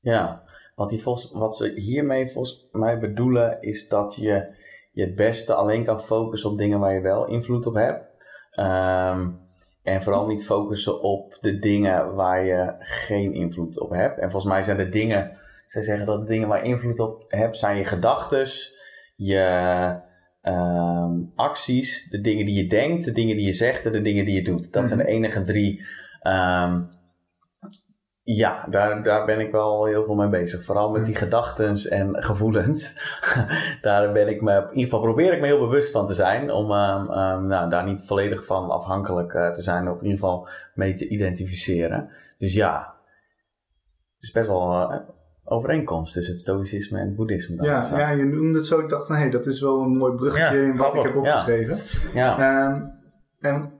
Ja, 0.00 0.42
wat, 0.74 0.88
die 0.88 1.02
volgens, 1.02 1.32
wat 1.32 1.56
ze 1.56 1.72
hiermee 1.76 2.30
volgens 2.30 2.68
mij 2.72 2.98
bedoelen 2.98 3.62
is 3.62 3.88
dat 3.88 4.14
je 4.14 4.56
je 4.92 5.04
het 5.04 5.14
beste 5.14 5.54
alleen 5.54 5.84
kan 5.84 6.00
focussen 6.00 6.50
op 6.50 6.58
dingen 6.58 6.80
waar 6.80 6.94
je 6.94 7.00
wel 7.00 7.26
invloed 7.26 7.66
op 7.66 7.74
hebt. 7.74 8.04
Ehm, 8.50 9.30
en 9.82 10.02
vooral 10.02 10.26
niet 10.26 10.46
focussen 10.46 11.00
op 11.00 11.38
de 11.40 11.58
dingen 11.58 12.14
waar 12.14 12.44
je 12.44 12.74
geen 12.78 13.32
invloed 13.34 13.80
op 13.80 13.90
hebt. 13.90 14.18
En 14.18 14.30
volgens 14.30 14.52
mij 14.52 14.62
zijn 14.62 14.76
de 14.76 14.88
dingen, 14.88 15.38
zij 15.66 15.82
zeggen 15.82 16.06
dat 16.06 16.20
de 16.20 16.26
dingen 16.26 16.48
waar 16.48 16.64
invloed 16.64 17.00
op 17.00 17.24
hebt, 17.28 17.58
zijn 17.58 17.76
je 17.76 17.84
gedachtes, 17.84 18.78
je 19.16 20.00
ehm, 20.52 21.20
acties, 21.34 22.08
de 22.10 22.20
dingen 22.20 22.46
die 22.46 22.62
je 22.62 22.66
denkt, 22.66 23.04
de 23.04 23.12
dingen 23.12 23.36
die 23.36 23.46
je 23.46 23.52
zegt 23.52 23.86
en 23.86 23.92
de 23.92 24.02
dingen 24.02 24.24
die 24.24 24.34
je 24.34 24.42
doet. 24.42 24.72
Dat 24.72 24.88
zijn 24.88 24.98
de 24.98 25.06
enige 25.06 25.42
drie 25.42 25.86
ehm, 26.20 26.80
ja, 28.36 28.66
daar, 28.70 29.02
daar 29.02 29.24
ben 29.24 29.40
ik 29.40 29.50
wel 29.52 29.84
heel 29.84 30.04
veel 30.04 30.14
mee 30.14 30.28
bezig. 30.28 30.64
Vooral 30.64 30.90
met 30.90 31.04
die 31.04 31.14
gedachten 31.14 31.90
en 31.90 32.22
gevoelens. 32.22 32.98
daar 33.80 34.12
ben 34.12 34.28
ik 34.28 34.42
me, 34.42 34.52
in 34.52 34.68
ieder 34.68 34.84
geval 34.84 35.00
probeer 35.00 35.32
ik 35.32 35.40
me 35.40 35.46
heel 35.46 35.58
bewust 35.58 35.90
van 35.90 36.06
te 36.06 36.14
zijn. 36.14 36.50
Om 36.50 36.70
ehm, 36.72 37.46
nou, 37.46 37.70
daar 37.70 37.84
niet 37.84 38.06
volledig 38.06 38.44
van 38.44 38.70
afhankelijk 38.70 39.32
eh, 39.32 39.50
te 39.50 39.62
zijn. 39.62 39.88
Of 39.88 39.96
in 39.96 40.04
ieder 40.04 40.18
geval 40.18 40.48
mee 40.74 40.94
te 40.94 41.08
identificeren. 41.08 42.10
Dus 42.38 42.54
ja, 42.54 42.94
het 44.14 44.22
is 44.22 44.30
best 44.30 44.46
wel 44.46 44.72
eh, 44.72 44.98
overeenkomst 45.48 46.12
tussen 46.12 46.32
het 46.32 46.42
stoïcisme 46.42 46.98
en 46.98 47.06
het 47.06 47.16
boeddhisme. 47.16 47.56
dan. 47.56 47.66
Ja, 47.66 47.98
ja, 47.98 48.10
je 48.10 48.24
noemde 48.24 48.58
het 48.58 48.66
zo. 48.66 48.80
Ik 48.80 48.88
dacht 48.88 49.06
van, 49.06 49.14
hé, 49.14 49.20
hey, 49.20 49.30
dat 49.30 49.46
is 49.46 49.60
wel 49.60 49.80
een 49.80 49.96
mooi 49.96 50.14
bruggetje 50.14 50.56
Ja, 50.56 50.62
in 50.62 50.76
wat 50.76 50.94
ik 50.94 51.02
heb 51.02 51.12
ja. 51.12 51.18
opgeschreven. 51.18 51.78
ja. 52.14 52.38
Ehm, 52.38 52.82
en 53.40 53.72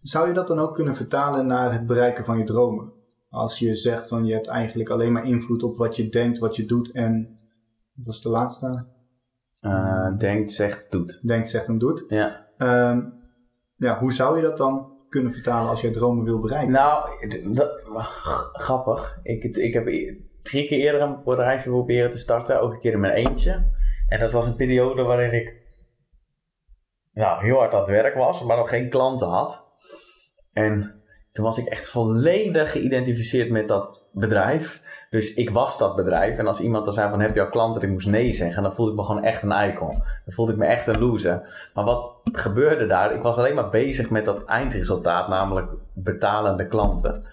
zou 0.00 0.28
je 0.28 0.34
dat 0.34 0.46
dan 0.46 0.58
ook 0.58 0.74
kunnen 0.74 0.96
vertalen 0.96 1.46
naar 1.46 1.72
het 1.72 1.86
bereiken 1.86 2.24
van 2.24 2.38
je 2.38 2.44
dromen? 2.44 2.92
Als 3.28 3.58
je 3.58 3.74
zegt 3.74 4.08
van, 4.08 4.24
je 4.24 4.32
hebt 4.32 4.48
eigenlijk 4.48 4.88
alleen 4.88 5.12
maar 5.12 5.26
invloed 5.26 5.62
op 5.62 5.76
wat 5.76 5.96
je 5.96 6.08
denkt, 6.08 6.38
wat 6.38 6.56
je 6.56 6.66
doet 6.66 6.90
en... 6.90 7.38
Wat 7.94 8.06
was 8.06 8.22
de 8.22 8.28
laatste? 8.28 8.86
Eh, 9.60 10.18
denkt, 10.18 10.52
zegt, 10.52 10.90
doet. 10.90 11.20
Denkt, 11.26 11.50
zegt 11.50 11.68
en 11.68 11.78
doet. 11.78 12.04
Ja. 12.08 12.46
Ehm, 12.56 13.00
ja, 13.76 13.98
hoe 13.98 14.12
zou 14.12 14.36
je 14.36 14.42
dat 14.42 14.56
dan 14.56 14.92
kunnen 15.08 15.32
vertalen 15.32 15.70
als 15.70 15.80
je 15.80 15.90
dromen 15.90 16.24
wil 16.24 16.40
bereiken? 16.40 16.72
Nou, 16.72 17.08
dat, 17.54 17.70
grappig. 18.52 19.18
Ik, 19.22 19.44
ik 19.44 19.72
heb 19.72 19.86
drie 20.46 20.66
keer 20.66 20.78
eerder 20.78 21.00
een 21.00 21.22
bedrijfje 21.24 21.70
proberen 21.70 22.10
te 22.10 22.18
starten, 22.18 22.60
ook 22.60 22.72
een 22.72 22.80
keer 22.80 22.92
in 22.92 23.00
mijn 23.00 23.14
eentje. 23.14 23.74
En 24.08 24.20
dat 24.20 24.32
was 24.32 24.46
een 24.46 24.56
periode 24.56 25.02
waarin 25.02 25.32
ik 25.32 25.64
nou, 27.12 27.44
heel 27.44 27.56
hard 27.56 27.72
aan 27.72 27.80
het 27.80 27.88
werk 27.88 28.14
was, 28.14 28.42
maar 28.42 28.56
nog 28.56 28.68
geen 28.68 28.90
klanten 28.90 29.28
had. 29.28 29.64
En 30.52 31.02
toen 31.32 31.44
was 31.44 31.58
ik 31.58 31.66
echt 31.66 31.88
volledig 31.88 32.72
geïdentificeerd 32.72 33.50
met 33.50 33.68
dat 33.68 34.08
bedrijf. 34.12 34.82
Dus 35.10 35.34
ik 35.34 35.50
was 35.50 35.78
dat 35.78 35.96
bedrijf. 35.96 36.38
En 36.38 36.46
als 36.46 36.60
iemand 36.60 36.84
dan 36.84 36.94
zei 36.94 37.10
van 37.10 37.20
heb 37.20 37.34
je 37.34 37.40
al 37.40 37.48
klanten, 37.48 37.82
ik 37.82 37.88
moest 37.88 38.06
nee 38.06 38.34
zeggen, 38.34 38.62
dan 38.62 38.74
voelde 38.74 38.90
ik 38.90 38.96
me 38.96 39.04
gewoon 39.04 39.24
echt 39.24 39.42
een 39.42 39.68
icon. 39.68 39.92
Dan 40.24 40.34
voelde 40.34 40.52
ik 40.52 40.58
me 40.58 40.66
echt 40.66 40.86
een 40.86 40.98
loser. 40.98 41.70
Maar 41.74 41.84
wat 41.84 42.20
gebeurde 42.32 42.86
daar? 42.86 43.14
Ik 43.14 43.22
was 43.22 43.36
alleen 43.36 43.54
maar 43.54 43.70
bezig 43.70 44.10
met 44.10 44.24
dat 44.24 44.44
eindresultaat, 44.44 45.28
namelijk 45.28 45.70
betalende 45.94 46.66
klanten. 46.66 47.24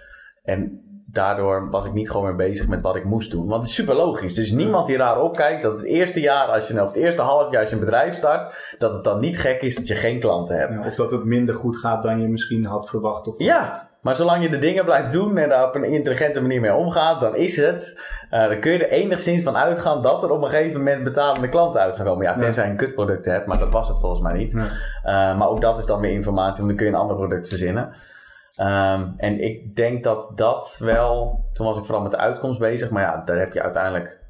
En 0.44 0.82
daardoor 1.14 1.70
was 1.70 1.86
ik 1.86 1.94
niet 1.94 2.10
gewoon 2.12 2.26
meer 2.26 2.36
bezig 2.36 2.68
met 2.68 2.82
wat 2.82 2.96
ik 2.96 3.04
moest 3.04 3.32
doen. 3.32 3.48
Want 3.48 3.62
het 3.62 3.70
is 3.70 3.76
super 3.76 3.96
logisch. 3.96 4.36
Dus 4.36 4.52
niemand 4.52 4.88
die 4.88 4.98
raar 4.98 5.22
opkijkt 5.22 5.64
dat 5.64 5.78
het 5.78 5.86
eerste 5.86 6.20
jaar, 6.20 6.48
als 6.48 6.68
je, 6.68 6.82
of 6.82 6.88
het 6.88 6.96
eerste 7.04 7.22
half 7.22 7.52
jaar 7.52 7.62
als 7.62 7.70
je 7.70 7.76
een 7.76 7.82
bedrijf 7.82 8.16
start, 8.16 8.76
dat 8.78 8.94
het 8.94 9.04
dan 9.04 9.20
niet 9.20 9.40
gek 9.40 9.62
is 9.62 9.76
dat 9.76 9.88
je 9.88 9.96
geen 9.96 10.20
klanten 10.20 10.58
hebt. 10.58 10.74
Ja, 10.74 10.86
of 10.88 10.96
dat 10.96 11.12
het 11.12 11.24
minder 11.24 11.56
goed 11.56 11.78
gaat 11.78 12.04
dan 12.04 12.22
je 12.22 12.28
misschien 12.28 12.66
had 12.66 12.90
verwacht. 12.90 13.28
Of 13.28 13.36
Ja, 13.38 13.90
maar 14.02 14.16
zolang 14.16 14.44
je 14.44 14.50
de 14.50 14.60
dingen 14.60 14.86
blijft 14.86 15.12
doen 15.12 15.38
en 15.38 15.50
daar 15.50 15.68
op 15.68 15.76
een 15.76 15.84
intelligente 15.84 16.42
manier 16.42 16.62
mee 16.62 16.74
omgaat, 16.76 17.22
dan 17.22 17.36
is 17.36 17.58
het. 17.58 18.02
eh, 18.30 18.48
dan 18.48 18.60
kun 18.60 18.72
je 18.72 18.86
er 18.86 18.92
enigszins 18.92 19.44
van 19.44 19.58
uitgaan 19.58 20.02
dat 20.02 20.24
er 20.24 20.32
op 20.32 20.42
een 20.42 20.50
gegeven 20.50 20.78
moment 20.78 21.04
betalende 21.04 21.50
klanten 21.50 21.82
uit 21.82 21.96
gaan 21.96 22.06
komen. 22.06 22.26
Ja, 22.26 22.38
tenzij 22.38 22.64
je 22.66 22.70
een 22.72 22.78
kutproduct 22.78 23.26
hebt, 23.26 23.46
maar 23.48 23.60
dat 23.60 23.72
was 23.72 23.88
het 23.88 24.00
volgens 24.00 24.22
mij 24.22 24.34
niet. 24.34 24.54
Nee. 24.54 24.68
Eh, 25.04 25.38
maar 25.38 25.50
ook 25.50 25.62
dat 25.62 25.80
is 25.80 25.86
dan 25.86 26.00
weer 26.00 26.12
informatie, 26.12 26.56
want 26.64 26.68
dan 26.68 26.76
kun 26.76 26.86
je 26.86 26.92
een 26.92 27.00
ander 27.00 27.16
product 27.16 27.48
verzinnen. 27.48 27.94
Ehm, 28.54 29.12
en 29.18 29.40
ik 29.40 29.76
denk 29.76 30.04
dat 30.04 30.38
dat 30.38 30.78
wel. 30.80 31.46
Toen 31.54 31.66
was 31.66 31.78
ik 31.78 31.86
vooral 31.86 32.04
met 32.04 32.12
de 32.12 32.18
uitkomst 32.18 32.60
bezig, 32.60 32.90
maar 32.90 33.04
ja, 33.04 33.24
daar 33.26 33.38
heb 33.38 33.54
je 33.54 33.62
uiteindelijk 33.62 34.22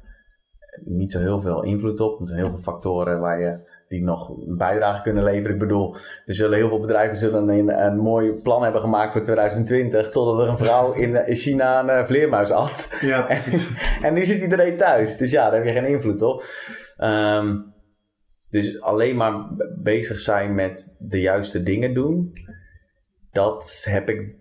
niet 0.84 1.12
zo 1.12 1.18
heel 1.18 1.40
veel 1.40 1.62
invloed 1.62 2.00
op. 2.00 2.20
Er 2.20 2.26
zijn 2.26 2.38
heel 2.38 2.50
veel 2.50 2.62
factoren 2.62 3.20
waar 3.20 3.40
je 3.40 3.72
die 3.88 4.02
nog 4.02 4.28
een 4.28 4.56
bijdrage 4.56 5.02
kunnen 5.02 5.24
leveren. 5.24 5.52
Ik 5.52 5.58
bedoel, 5.58 5.96
er 6.26 6.34
zullen 6.34 6.58
heel 6.58 6.68
veel 6.68 6.80
bedrijven 6.80 7.16
zullen 7.16 7.48
een, 7.48 7.84
een 7.84 7.96
mooi 7.96 8.32
plan 8.32 8.62
hebben 8.62 8.80
gemaakt 8.80 9.12
voor 9.12 9.22
2020, 9.22 10.10
totdat 10.10 10.40
er 10.40 10.48
een 10.48 10.58
vrouw 10.58 10.92
in 10.92 11.26
in 11.26 11.36
China 11.36 11.80
een 11.80 11.88
eh, 11.88 12.06
vleermuis 12.06 12.50
had. 12.50 12.96
Ja, 13.00 13.28
En, 13.28 13.40
en 14.02 14.14
nu 14.14 14.24
zit 14.24 14.42
iedereen 14.42 14.76
thuis. 14.76 15.16
Dus 15.16 15.30
ja, 15.30 15.44
daar 15.44 15.54
heb 15.54 15.64
je 15.64 15.80
geen 15.80 15.90
invloed 15.90 16.22
op. 16.22 16.44
Ehm, 16.96 17.56
dus 18.50 18.80
alleen 18.80 19.16
maar 19.16 19.48
bezig 19.82 20.20
zijn 20.20 20.54
met 20.54 20.96
de 20.98 21.20
juiste 21.20 21.62
dingen 21.62 21.94
doen. 21.94 22.32
Dat 23.34 23.82
heb 23.88 24.08
ik 24.08 24.34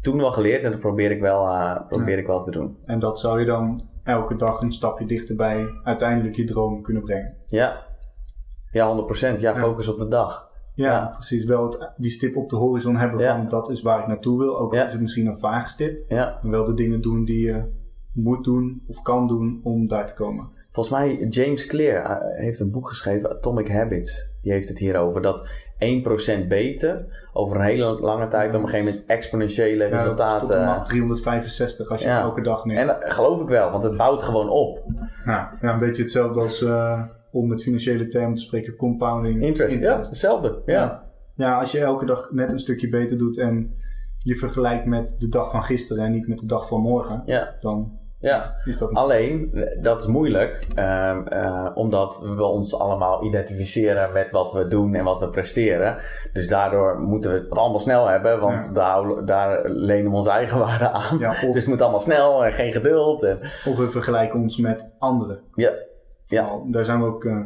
toen 0.00 0.18
wel 0.18 0.32
geleerd 0.32 0.64
en 0.64 0.70
dat 0.70 0.80
probeer 0.80 1.10
ik 1.10 1.20
wel, 1.20 1.46
eh, 1.46 1.80
probeer 1.88 2.18
ik 2.18 2.26
wel 2.26 2.42
te 2.42 2.50
doen. 2.50 2.76
En 2.84 2.98
dat 2.98 3.20
zou 3.20 3.40
je 3.40 3.46
dan 3.46 3.88
elke 4.04 4.36
dag 4.36 4.60
een 4.60 4.72
stapje 4.72 5.06
dichterbij 5.06 5.66
uiteindelijk 5.84 6.36
je 6.36 6.44
droom 6.44 6.82
kunnen 6.82 7.02
brengen. 7.02 7.36
Ja, 7.46 7.82
ja 8.72 8.86
100%. 8.86 9.40
Ja, 9.40 9.50
Ja. 9.54 9.56
focus 9.56 9.88
op 9.88 9.98
de 9.98 10.08
dag. 10.08 10.50
Ja, 10.74 10.92
Ja. 10.92 11.06
precies. 11.06 11.44
Wel 11.44 11.64
het- 11.64 11.92
die 11.96 12.10
stip 12.10 12.36
op 12.36 12.48
de 12.48 12.56
horizon 12.56 12.96
hebben 12.96 13.20
van 13.28 13.48
dat 13.48 13.70
is 13.70 13.82
waar 13.82 14.00
ik 14.00 14.06
naartoe 14.06 14.38
wil. 14.38 14.58
Ook 14.58 14.74
al 14.74 14.84
is 14.84 14.92
het 14.92 15.00
misschien 15.00 15.26
een 15.26 15.38
vage 15.38 15.68
stip. 15.68 16.10
Ja. 16.10 16.38
Maar 16.42 16.50
wel 16.50 16.64
de 16.64 16.74
dingen 16.74 17.00
doen 17.00 17.24
die 17.24 17.40
je 17.46 17.62
moet 18.12 18.44
doen 18.44 18.82
of 18.86 19.02
kan 19.02 19.26
doen 19.26 19.60
om 19.62 19.88
daar 19.88 20.06
te 20.06 20.14
komen. 20.14 20.48
Volgens 20.72 20.94
mij, 20.96 21.26
James 21.28 21.66
Clear 21.66 22.04
eh, 22.04 22.38
heeft 22.44 22.60
een 22.60 22.70
boek 22.70 22.88
geschreven, 22.88 23.30
Atomic 23.30 23.68
Habits. 23.68 24.31
Die 24.42 24.52
heeft 24.52 24.68
het 24.68 24.78
hierover 24.78 25.22
dat 25.22 25.48
1% 26.44 26.46
beter 26.48 27.04
over 27.32 27.56
een 27.56 27.62
hele 27.62 27.84
lange 28.00 28.28
tijd 28.28 28.54
op 28.54 28.62
een 28.62 28.68
gegeven 28.68 28.90
moment 28.92 29.06
exponentiële 29.06 29.88
Ja, 29.88 29.96
resultaten. 30.02 30.64
macht 30.64 30.88
365 30.88 31.90
als 31.90 32.02
je 32.02 32.08
Ja. 32.08 32.20
elke 32.20 32.42
dag 32.42 32.64
neemt. 32.64 32.78
En 32.80 32.86
dat 32.86 33.12
geloof 33.12 33.40
ik 33.40 33.48
wel, 33.48 33.70
want 33.70 33.82
het 33.82 33.96
bouwt 33.96 34.22
gewoon 34.22 34.48
op. 34.48 34.84
Ja, 35.24 35.58
ja, 35.60 35.72
een 35.72 35.78
beetje 35.78 36.02
hetzelfde 36.02 36.40
als 36.40 36.62
eh, 36.62 37.02
om 37.30 37.48
met 37.48 37.62
financiële 37.62 38.08
termen 38.08 38.34
te 38.34 38.40
spreken, 38.42 38.76
compounding 38.76 39.42
Interest, 39.42 39.78
ja, 39.82 39.98
hetzelfde. 39.98 40.62
Ja. 40.66 40.72
Ja. 40.74 41.10
Ja, 41.34 41.58
als 41.58 41.72
je 41.72 41.80
elke 41.80 42.04
dag 42.04 42.30
net 42.32 42.52
een 42.52 42.58
stukje 42.58 42.88
beter 42.88 43.18
doet 43.18 43.38
en 43.38 43.74
je 44.18 44.36
vergelijkt 44.36 44.86
met 44.86 45.14
de 45.18 45.28
dag 45.28 45.50
van 45.50 45.64
gisteren 45.64 46.04
en 46.04 46.12
niet 46.12 46.28
met 46.28 46.38
de 46.38 46.46
dag 46.46 46.68
van 46.68 46.80
morgen, 46.80 47.22
ja. 47.26 47.54
dan 47.60 47.98
ja. 48.22 48.54
dat 48.78 48.92
Alleen, 48.94 49.64
dat 49.80 50.00
is 50.00 50.06
moeilijk, 50.06 50.66
ehm, 50.74 51.26
eh, 51.26 51.70
omdat 51.74 52.20
we 52.36 52.42
ons 52.44 52.78
allemaal 52.78 53.24
identificeren 53.24 54.12
met 54.12 54.30
wat 54.30 54.52
we 54.52 54.66
doen 54.68 54.94
en 54.94 55.04
wat 55.04 55.20
we 55.20 55.28
presteren. 55.28 55.96
Dus 56.32 56.48
daardoor 56.48 56.98
moeten 57.00 57.32
we 57.32 57.38
het 57.38 57.50
allemaal 57.58 57.80
snel 57.80 58.06
hebben, 58.08 58.40
want 58.40 58.62
Ja. 58.66 58.72
daar, 58.72 59.24
daar 59.24 59.68
lenen 59.70 60.10
we 60.10 60.16
onze 60.16 60.30
eigen 60.30 60.58
waarde 60.58 60.90
aan. 60.90 61.18
Ja, 61.18 61.30
of, 61.30 61.40
Dus 61.52 61.54
het 61.54 61.66
moet 61.66 61.80
allemaal 61.82 62.00
snel 62.00 62.44
en 62.44 62.52
geen 62.52 62.72
geduld. 62.72 63.22
En, 63.22 63.38
of 63.66 63.76
we 63.76 63.90
vergelijken 63.90 64.40
ons 64.40 64.56
met 64.56 64.94
anderen. 64.98 65.40
ja, 65.54 65.72
Ja. 66.26 66.58
Daar 66.66 66.84
zijn 66.84 67.00
we 67.00 67.06
ook 67.06 67.24
eh, 67.24 67.38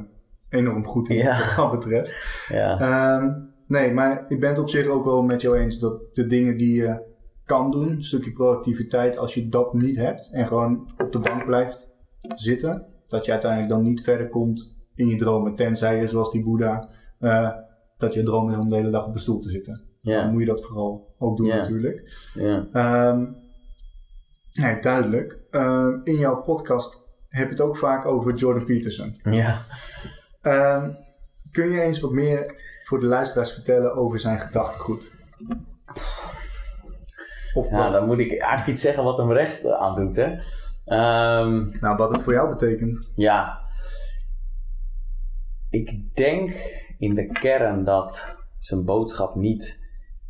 enorm 0.49 0.87
goed 0.87 1.09
in, 1.09 1.17
Ja. 1.17 1.39
wat 1.39 1.57
dat 1.57 1.71
betreft. 1.81 2.13
ja, 2.49 2.79
Ehm, 2.81 3.31
nee, 3.67 3.93
maar 3.93 4.25
ik 4.29 4.41
ben 4.41 4.49
het 4.49 4.59
op 4.59 4.69
zich 4.71 4.87
ook 4.87 5.05
wel 5.05 5.23
met 5.23 5.41
jou 5.41 5.59
eens 5.59 5.79
dat 5.79 6.01
de 6.13 6.27
dingen 6.27 6.57
die 6.57 6.75
je 6.83 7.15
kan 7.47 7.71
doen, 7.71 7.89
een 7.89 8.05
stukje 8.05 8.33
productiviteit, 8.33 9.17
als 9.17 9.35
je 9.35 9.49
dat 9.49 9.75
niet 9.75 9.97
hebt 9.97 10.29
en 10.33 10.47
gewoon 10.47 10.91
op 10.99 11.13
de 11.13 11.19
bank 11.19 11.45
blijft 11.45 11.95
zitten, 12.35 12.87
dat 13.09 13.25
je 13.25 13.33
uiteindelijk 13.33 13.71
dan 13.71 13.83
niet 13.83 14.03
verder 14.03 14.29
komt 14.29 14.75
in 14.95 15.09
je 15.09 15.17
dromen. 15.17 15.55
Tenzij 15.55 16.01
je, 16.01 16.09
zoals 16.09 16.33
die 16.33 16.43
Boeddha, 16.43 16.89
eh, 17.19 17.51
dat 17.99 18.15
je 18.15 18.23
droom 18.23 18.51
is 18.51 18.57
om 18.57 18.69
de 18.69 18.77
hele 18.77 18.91
dag 18.91 19.07
op 19.07 19.13
de 19.13 19.19
stoel 19.19 19.41
te 19.41 19.51
zitten. 19.51 19.85
Dan 20.03 20.15
ja, 20.15 20.31
moet 20.31 20.41
je 20.41 20.47
dat 20.47 20.65
vooral 20.65 21.15
ook 21.19 21.37
doen 21.37 21.47
natuurlijk. 21.47 22.31
ja. 22.35 22.67
Ehm, 22.73 23.25
nee, 24.53 24.81
duidelijk. 24.81 25.39
Ehm, 25.51 26.01
in 26.05 26.17
jouw 26.17 26.43
podcast 26.43 27.01
heb 27.29 27.45
je 27.45 27.53
het 27.53 27.61
ook 27.61 27.77
vaak 27.77 28.07
over 28.07 28.35
Jordan 28.35 28.65
Peterson. 28.65 29.17
ja. 29.23 29.65
Ehm, 30.43 30.91
kun 31.51 31.71
je 31.71 31.81
eens 31.81 32.01
wat 32.01 32.13
meer 32.13 32.55
voor 32.85 33.01
de 33.01 33.07
luisteraars 33.07 33.53
vertellen 33.53 33.95
over 33.95 34.19
zijn 34.19 34.41
gedachtegoed? 34.41 35.13
Of 37.57 37.71
Ja, 37.71 37.77
wat, 37.77 37.93
dan 37.93 38.07
moet 38.07 38.19
ik 38.19 38.31
eigenlijk 38.31 38.67
iets 38.67 38.81
zeggen 38.81 39.05
wat 39.05 39.17
hem 39.17 39.33
recht 39.33 39.65
eh, 39.65 39.73
aandoet, 39.73 40.17
hè. 40.17 40.37
Ehm, 40.85 41.81
nou, 41.81 41.97
wat 41.97 42.13
het 42.13 42.23
voor 42.23 42.33
jou 42.33 42.49
betekent. 42.49 43.13
Ja. 43.15 43.61
Ik 45.71 46.15
denk 46.17 46.51
in 46.99 47.15
de 47.15 47.27
kern 47.27 47.85
dat 47.85 48.37
zijn 48.59 48.85
boodschap 48.85 49.35
niet 49.35 49.79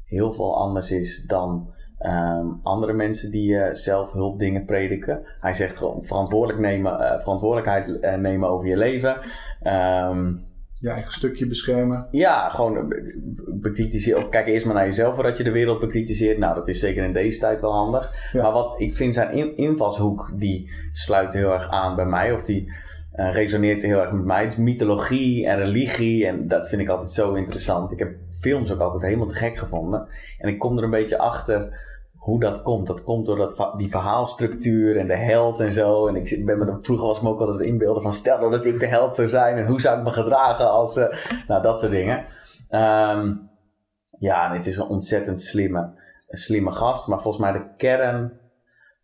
heel 0.05 0.33
veel 0.33 0.57
anders 0.57 0.91
is 0.91 1.25
dan 1.27 1.75
ehm, 1.99 2.47
andere 2.63 2.93
mensen 2.93 3.31
die 3.31 3.59
eh, 3.59 3.75
zelf 3.75 4.13
hulpdingen 4.13 4.65
prediken. 4.65 5.27
Hij 5.41 5.55
zegt 5.55 5.77
gewoon 5.77 6.05
verantwoordelijk 6.05 6.59
nemen, 6.59 7.01
eh, 7.01 7.21
verantwoordelijkheid 7.21 8.01
nemen 8.21 8.49
over 8.49 8.67
je 8.67 8.77
leven. 8.77 9.21
Ehm, 9.61 10.35
Je 10.81 10.91
eigen 10.91 11.13
stukje 11.13 11.47
beschermen. 11.47 12.07
ja, 12.11 12.49
gewoon 12.49 12.89
be- 12.89 13.55
bekritiseer. 13.61 14.17
Of 14.17 14.29
kijk 14.29 14.47
eerst 14.47 14.67
maar 14.67 14.75
naar 14.75 14.85
jezelf 14.85 15.15
voordat 15.15 15.37
je 15.37 15.45
de 15.45 15.51
wereld 15.51 15.81
bekritiseert. 15.81 16.39
Nou, 16.39 16.55
dat 16.55 16.69
is 16.69 16.81
zeker 16.81 17.05
in 17.05 17.13
deze 17.13 17.39
tijd 17.39 17.61
wel 17.61 17.73
handig. 17.73 18.31
Ja. 18.33 18.43
Maar 18.43 18.53
wat 18.53 18.81
ik 18.81 18.95
vind 18.95 19.15
zijn 19.15 19.33
in- 19.33 19.57
invalshoek, 19.57 20.31
die 20.35 20.71
sluit 20.93 21.35
heel 21.35 21.53
erg 21.53 21.69
aan 21.71 21.97
bij 21.97 22.05
mij. 22.07 22.33
Of 22.33 22.45
die 22.45 22.73
eh, 23.13 23.33
resoneert 23.33 23.83
heel 23.83 24.01
erg 24.01 24.13
met 24.13 24.25
mij. 24.25 24.43
Het 24.43 24.51
is 24.53 24.57
mythologie 24.59 25.47
en 25.47 25.59
religie. 25.59 26.27
En 26.27 26.49
dat 26.49 26.69
vind 26.69 26.83
ik 26.83 26.89
altijd 26.89 27.11
zo 27.11 27.35
interessant. 27.35 27.93
Ik 27.93 27.99
heb 27.99 28.15
films 28.41 28.73
ook 28.73 28.81
altijd 28.81 29.03
helemaal 29.03 29.27
te 29.27 29.35
gek 29.35 29.59
gevonden. 29.59 30.09
En 30.39 30.49
ik 30.49 30.59
kom 30.59 30.79
er 30.79 30.85
een 30.85 30.91
beetje 30.91 31.19
achter 31.19 31.85
hoe 32.27 32.41
dat 32.41 32.63
komt. 32.63 32.87
Dat 32.87 33.03
komt 33.03 33.27
door 33.27 33.37
dat, 33.37 33.73
die 33.77 33.91
verhaalstructuur 33.91 34.97
en 34.97 35.07
de 35.07 35.17
held 35.17 35.61
en 35.61 35.73
zo. 35.73 36.07
En 36.07 36.17
ik 36.17 36.47
ben 36.47 36.59
me 36.59 36.67
er, 36.67 36.79
vroeger 36.83 37.07
was 37.07 37.21
me 37.21 37.29
ook 37.29 37.41
altijd 37.41 37.61
inbeelden 37.61 38.03
van 38.03 38.15
stel 38.15 38.39
nou 38.39 38.51
dat 38.51 38.65
ik 38.65 38.81
de 38.81 38.87
held 38.87 39.15
zou 39.15 39.29
zijn 39.29 39.57
en 39.57 39.67
hoe 39.67 39.81
zou 39.81 39.99
ik 39.99 40.05
me 40.05 40.11
gedragen 40.11 40.71
als, 40.71 40.97
eh, 40.97 41.17
nou 41.49 41.63
dat 41.63 41.79
soort 41.79 41.93
dingen. 41.93 42.25
Ehm, 42.69 43.35
ja, 44.11 44.51
en 44.51 44.57
het 44.57 44.67
is 44.67 44.77
een 44.77 44.87
ontzettend 44.87 45.43
slimme, 45.43 45.91
slimme 46.29 46.73
gast. 46.73 47.07
Maar 47.07 47.21
volgens 47.21 47.43
mij 47.43 47.53
de 47.53 47.75
kern 47.77 48.41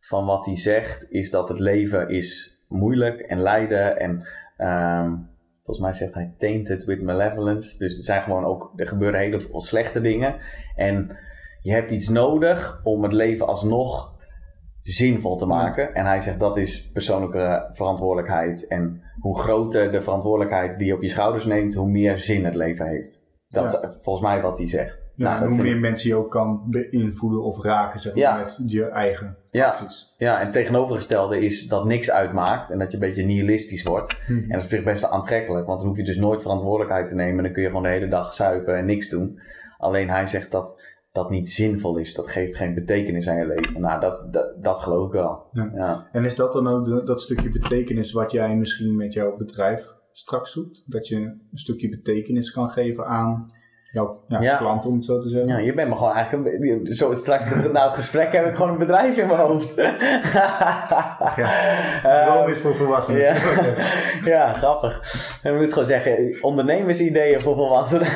van 0.00 0.26
wat 0.26 0.46
hij 0.46 0.58
zegt 0.58 1.06
is 1.10 1.30
dat 1.30 1.48
het 1.48 1.58
leven 1.58 2.08
is 2.08 2.58
moeilijk 2.68 3.20
en 3.20 3.40
lijden 3.40 3.98
en 3.98 4.26
ehm, 4.56 5.16
volgens 5.62 5.86
mij 5.86 5.92
zegt 5.92 6.14
hij 6.14 6.34
tainted 6.38 6.84
with 6.84 7.02
malevolence. 7.02 7.78
Dus 7.78 7.96
er 7.96 8.02
zijn 8.02 8.22
gewoon 8.22 8.44
ook, 8.44 8.72
er 8.76 8.86
gebeuren 8.86 9.20
hele 9.20 9.40
slechte 9.56 10.00
dingen. 10.00 10.36
En 10.76 11.16
je 11.62 11.72
hebt 11.72 11.90
iets 11.90 12.08
nodig 12.08 12.80
om 12.84 13.02
het 13.02 13.12
leven 13.12 13.46
alsnog 13.46 14.10
zinvol 14.82 15.36
te 15.36 15.46
maken. 15.46 15.94
En 15.94 16.06
hij 16.06 16.20
zegt 16.20 16.40
dat 16.40 16.56
is 16.56 16.90
persoonlijke 16.92 17.68
verantwoordelijkheid. 17.72 18.66
En 18.66 19.02
hoe 19.20 19.38
groter 19.38 19.92
de 19.92 20.02
verantwoordelijkheid 20.02 20.76
die 20.78 20.86
je 20.86 20.94
op 20.94 21.02
je 21.02 21.08
schouders 21.08 21.44
neemt, 21.44 21.74
hoe 21.74 21.88
meer 21.90 22.18
zin 22.18 22.44
het 22.44 22.54
leven 22.54 22.86
heeft. 22.86 23.20
Dat 23.48 23.72
Ja. 23.72 23.82
is 23.88 23.96
volgens 24.02 24.26
mij 24.26 24.42
wat 24.42 24.58
hij 24.58 24.68
zegt. 24.68 25.10
Ja, 25.16 25.24
Nou, 25.24 25.34
en 25.34 25.42
dat 25.48 25.52
hoe 25.52 25.62
meer 25.62 25.74
ik- 25.74 25.80
mensen 25.80 26.08
je 26.08 26.14
ook 26.16 26.30
kan 26.30 26.62
beïnvloeden 26.70 27.42
of 27.42 27.62
raken 27.62 28.00
zeg 28.00 28.14
maar, 28.14 28.38
met 28.38 28.62
je 28.66 28.84
eigen 28.88 29.36
acties. 29.52 30.14
Ja, 30.18 30.38
en 30.38 30.44
het 30.44 30.52
tegenovergestelde 30.52 31.38
is 31.38 31.68
dat 31.68 31.84
niks 31.84 32.10
uitmaakt 32.10 32.70
en 32.70 32.78
dat 32.78 32.88
je 32.90 32.94
een 32.94 33.02
beetje 33.02 33.24
nihilistisch 33.24 33.82
wordt. 33.82 34.16
Mhm. 34.28 34.38
En 34.38 34.48
dat 34.48 34.58
is 34.58 34.64
op 34.64 34.70
zich 34.70 34.82
best 34.84 35.04
aantrekkelijk, 35.04 35.66
want 35.66 35.78
dan 35.78 35.88
hoef 35.88 35.96
je 35.96 36.04
dus 36.04 36.16
nooit 36.16 36.42
verantwoordelijkheid 36.42 37.08
te 37.08 37.14
nemen. 37.14 37.36
En 37.36 37.42
dan 37.44 37.52
kun 37.52 37.62
je 37.62 37.68
gewoon 37.68 37.82
de 37.82 37.88
hele 37.88 38.08
dag 38.08 38.34
zuipen 38.34 38.76
en 38.76 38.84
niks 38.84 39.08
doen. 39.08 39.40
Alleen 39.78 40.10
hij 40.10 40.26
zegt 40.26 40.50
dat 40.50 40.82
dat 41.12 41.30
niet 41.30 41.50
zinvol 41.50 41.96
is. 41.96 42.14
Dat 42.14 42.30
geeft 42.30 42.56
geen 42.56 42.74
betekenis 42.74 43.28
aan 43.28 43.36
je 43.36 43.46
leven. 43.46 43.80
Nou, 43.80 44.00
dat, 44.00 44.32
dat, 44.32 44.62
dat 44.62 44.78
geloof 44.80 45.06
ik 45.06 45.12
wel. 45.12 45.46
Ja. 45.52 45.70
Ja. 45.74 46.08
En 46.12 46.24
is 46.24 46.34
dat 46.34 46.52
dan 46.52 46.68
ook 46.68 46.84
de- 46.84 47.02
dat 47.04 47.20
stukje 47.22 47.48
betekenis 47.48 48.12
wat 48.12 48.30
jij 48.32 48.56
misschien 48.56 48.96
met 48.96 49.12
jouw 49.12 49.36
bedrijf 49.36 49.86
straks 50.12 50.52
zoekt? 50.52 50.82
Dat 50.86 51.08
je 51.08 51.16
een 51.16 51.40
stukje 51.52 51.88
betekenis 51.88 52.50
kan 52.52 52.68
geven 52.70 53.06
aan 53.06 53.52
jouw 53.92 54.24
ja, 54.28 54.40
Ja. 54.40 54.56
klant, 54.56 54.86
om 54.86 54.94
het 54.94 55.04
zo 55.04 55.20
te 55.20 55.28
zeggen? 55.28 55.48
Ja, 55.48 55.58
je 55.58 55.74
bent 55.74 55.88
me 55.88 55.96
gewoon 55.96 56.12
eigenlijk 56.12 56.62
een, 56.62 56.86
zo 56.86 57.14
straks 57.14 57.54
na 57.72 57.86
het 57.86 57.94
gesprek 58.02 58.32
heb 58.32 58.46
ik 58.46 58.54
gewoon 58.54 58.72
een 58.72 58.78
bedrijf 58.78 59.16
in 59.16 59.26
mijn 59.26 59.38
hoofd. 59.38 59.74
Ja. 61.36 62.24
Droom 62.26 62.48
is 62.48 62.58
voor 62.58 62.76
volwassenen. 62.76 63.20
Ja. 63.20 63.34
ja, 64.34 64.52
grappig. 64.52 65.00
En 65.42 65.50
we 65.52 65.56
moeten 65.58 65.72
gewoon 65.72 65.88
zeggen, 65.88 66.42
ondernemersideeën 66.42 67.40
voor 67.40 67.54
volwassenen. 67.54 68.08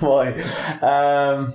Mooi. 0.00 0.34
Ehm, 0.80 1.50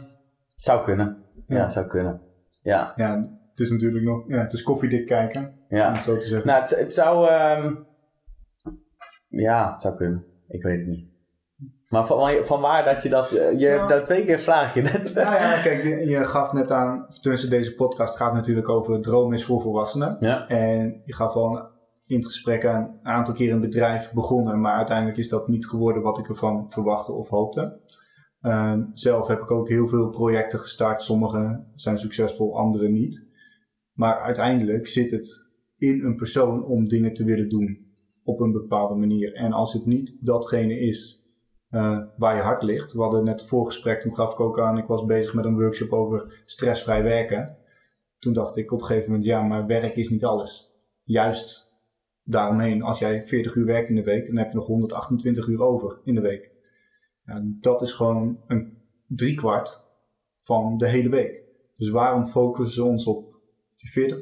zou 0.56 0.84
kunnen. 0.84 1.24
Ja, 1.48 1.70
zou 1.70 1.88
kunnen. 1.88 2.22
Ja, 2.62 2.94
Ja, 2.96 3.30
het 3.50 3.60
is 3.60 3.70
natuurlijk 3.70 4.04
nog, 4.04 4.24
ja, 4.28 4.38
het 4.42 4.54
is 4.54 4.64
koffiedik 4.64 5.06
kijken, 5.08 5.42
om 5.70 5.78
ja. 5.78 5.94
het 5.94 6.04
zo 6.04 6.18
te 6.18 6.28
zeggen. 6.28 6.48
Nou, 6.48 6.62
het, 6.62 6.70
het 6.80 6.94
zou, 6.94 7.30
ehm, 7.30 7.74
ja, 9.28 9.72
het 9.72 9.82
zou 9.82 9.96
kunnen. 9.96 10.26
Ik 10.48 10.64
weet 10.64 10.78
het 10.78 10.88
niet. 10.88 11.11
Maar 11.92 12.08
van, 12.08 12.46
van 12.46 12.62
waar 12.62 12.86
dat 12.86 13.04
je 13.04 13.10
dat, 13.10 13.32
eh, 13.32 13.60
je 13.60 13.68
hebt 13.68 13.90
nou 13.90 14.04
twee 14.04 14.26
keer 14.26 14.40
vraag 14.40 14.74
je 14.74 14.82
net. 14.82 15.14
Nou 15.14 15.36
ja, 15.36 15.62
kijk, 15.62 15.84
je, 15.84 16.06
je 16.06 16.26
gaf 16.26 16.54
net 16.54 16.72
aan, 16.72 17.08
tenminste 17.22 17.48
deze 17.48 17.76
podcast 17.76 18.16
gaat 18.16 18.34
natuurlijk 18.34 18.70
over 18.70 19.02
droom 19.02 19.34
is 19.34 19.46
voor 19.46 19.62
volwassenen. 19.62 20.18
Ja, 20.20 20.48
En 20.48 21.02
je 21.06 21.14
gaf 21.14 21.34
al 21.34 21.70
in 22.06 22.16
het 22.16 22.26
gesprek 22.26 22.66
aan 22.66 23.00
een 23.04 23.12
aantal 23.12 23.34
keer 23.34 23.52
een 23.52 23.62
bedrijf 23.62 24.12
begonnen, 24.12 24.62
maar 24.62 24.74
uiteindelijk 24.74 25.18
is 25.18 25.30
dat 25.30 25.48
niet 25.48 25.68
geworden 25.68 26.04
wat 26.04 26.18
ik 26.18 26.30
ervan 26.30 26.70
verwachtte 26.70 27.12
of 27.12 27.30
hoopte. 27.30 27.80
Ehm, 28.42 28.84
zelf 28.94 29.28
heb 29.28 29.42
ik 29.42 29.52
ook 29.52 29.70
heel 29.70 29.88
veel 29.88 30.10
projecten 30.10 30.60
gestart, 30.60 31.02
sommige 31.02 31.64
zijn 31.76 31.98
succesvol, 31.98 32.58
andere 32.58 32.90
niet. 32.90 33.26
Maar 33.94 34.20
uiteindelijk 34.20 34.88
zit 34.88 35.12
het 35.12 35.46
in 35.78 36.04
een 36.04 36.16
persoon 36.16 36.66
om 36.66 36.88
dingen 36.88 37.14
te 37.14 37.24
willen 37.24 37.50
doen 37.50 37.94
op 38.24 38.40
een 38.40 38.52
bepaalde 38.52 38.96
manier. 38.96 39.34
En 39.34 39.52
als 39.52 39.74
het 39.74 39.86
niet 39.86 40.18
datgene 40.22 40.80
is 40.80 41.21
eh, 41.72 42.00
waar 42.18 42.36
je 42.36 42.42
hart 42.42 42.64
ligt. 42.64 42.94
We 42.94 43.02
hadden 43.02 43.24
net 43.24 43.40
het 43.40 43.50
voorgesprek, 43.50 44.02
toen 44.02 44.16
gaf 44.16 44.32
ik 44.32 44.40
ook 44.40 44.60
aan, 44.60 44.78
ik 44.78 44.86
was 44.86 45.06
bezig 45.06 45.34
met 45.34 45.46
een 45.46 45.60
workshop 45.60 45.92
over 45.92 46.42
stressvrij 46.46 47.04
werken. 47.04 47.58
Toen 48.20 48.34
dacht 48.34 48.58
ik 48.58 48.72
op 48.72 48.80
een 48.80 48.86
gegeven 48.86 49.10
moment, 49.10 49.28
ja, 49.28 49.42
maar 49.42 49.66
werk 49.66 49.96
is 49.96 50.10
niet 50.10 50.26
alles. 50.26 50.76
Juist 51.04 51.72
daaromheen, 52.24 52.82
als 52.82 53.00
jij 53.00 53.24
40 53.28 53.56
uur 53.56 53.66
werkt 53.66 53.90
in 53.90 53.96
de 53.96 54.04
week, 54.04 54.28
dan 54.28 54.38
heb 54.38 54.50
je 54.50 54.56
nog 54.56 54.66
128 54.66 55.48
uur 55.48 55.62
over 55.62 56.00
in 56.04 56.16
de 56.16 56.22
week. 56.22 56.52
Ja, 57.26 57.42
dat 57.44 57.82
is 57.82 57.94
gewoon 57.94 58.40
een 58.48 58.78
driekwart 59.08 59.84
van 60.40 60.78
de 60.78 60.88
hele 60.88 61.10
week. 61.10 61.44
Dus 61.78 61.90
waarom 61.90 62.28
focussen 62.28 62.84
we 62.84 62.90
ons 62.90 63.06
op 63.06 63.36
die 63.76 64.14
40%? 64.14 64.18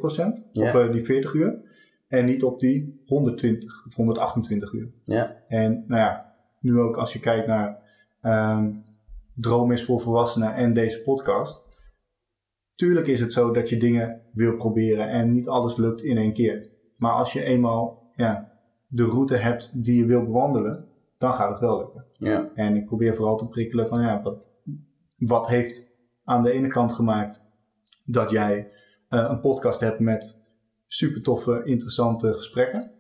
Ja. 0.52 0.68
Of 0.68 0.74
eh, 0.74 0.92
die 0.92 1.06
40 1.06 1.34
uur? 1.34 1.68
En 2.08 2.26
niet 2.26 2.44
op 2.44 2.60
die 2.60 3.04
120 3.06 3.86
of 3.88 3.96
128 3.96 4.74
uur. 4.74 4.92
ja, 5.04 5.44
En 5.48 5.84
nou 5.88 6.02
ja, 6.02 6.29
nu 6.60 6.80
ook 6.80 6.98
als 6.98 7.14
je 7.14 7.20
kijkt 7.20 7.48
naar 7.48 7.78
ehm, 8.22 8.72
Droom 9.36 9.72
is 9.72 9.86
voor 9.86 10.02
volwassenen 10.02 10.54
en 10.54 10.74
deze 10.74 11.02
podcast. 11.02 11.68
Tuurlijk 12.76 13.08
is 13.08 13.20
het 13.20 13.34
zo 13.34 13.52
dat 13.52 13.70
je 13.70 13.78
dingen 13.78 14.22
wil 14.34 14.56
proberen 14.56 15.10
en 15.10 15.32
niet 15.32 15.48
alles 15.48 15.78
lukt 15.78 16.04
in 16.04 16.18
één 16.18 16.34
keer. 16.34 16.70
Maar 16.98 17.12
als 17.12 17.34
je 17.34 17.44
eenmaal 17.44 18.12
ja, 18.16 18.52
de 18.88 19.04
route 19.04 19.36
hebt 19.36 19.72
die 19.74 19.96
je 19.96 20.06
wil 20.06 20.24
bewandelen, 20.24 20.88
dan 21.18 21.34
gaat 21.34 21.50
het 21.50 21.60
wel 21.60 21.78
lukken. 21.78 22.06
ja, 22.14 22.50
En 22.54 22.76
ik 22.76 22.86
probeer 22.86 23.16
vooral 23.16 23.38
te 23.38 23.48
prikkelen 23.48 23.88
van 23.88 24.02
ja, 24.02 24.22
wat, 24.22 24.48
wat 25.18 25.48
heeft 25.48 25.92
aan 26.24 26.44
de 26.44 26.52
ene 26.52 26.68
kant 26.68 26.92
gemaakt 26.92 27.42
dat 28.06 28.30
jij 28.30 28.72
eh, 29.10 29.28
een 29.30 29.40
podcast 29.40 29.80
hebt 29.80 30.00
met 30.00 30.42
super 30.88 31.22
toffe, 31.22 31.62
interessante 31.64 32.34
gesprekken. 32.34 32.92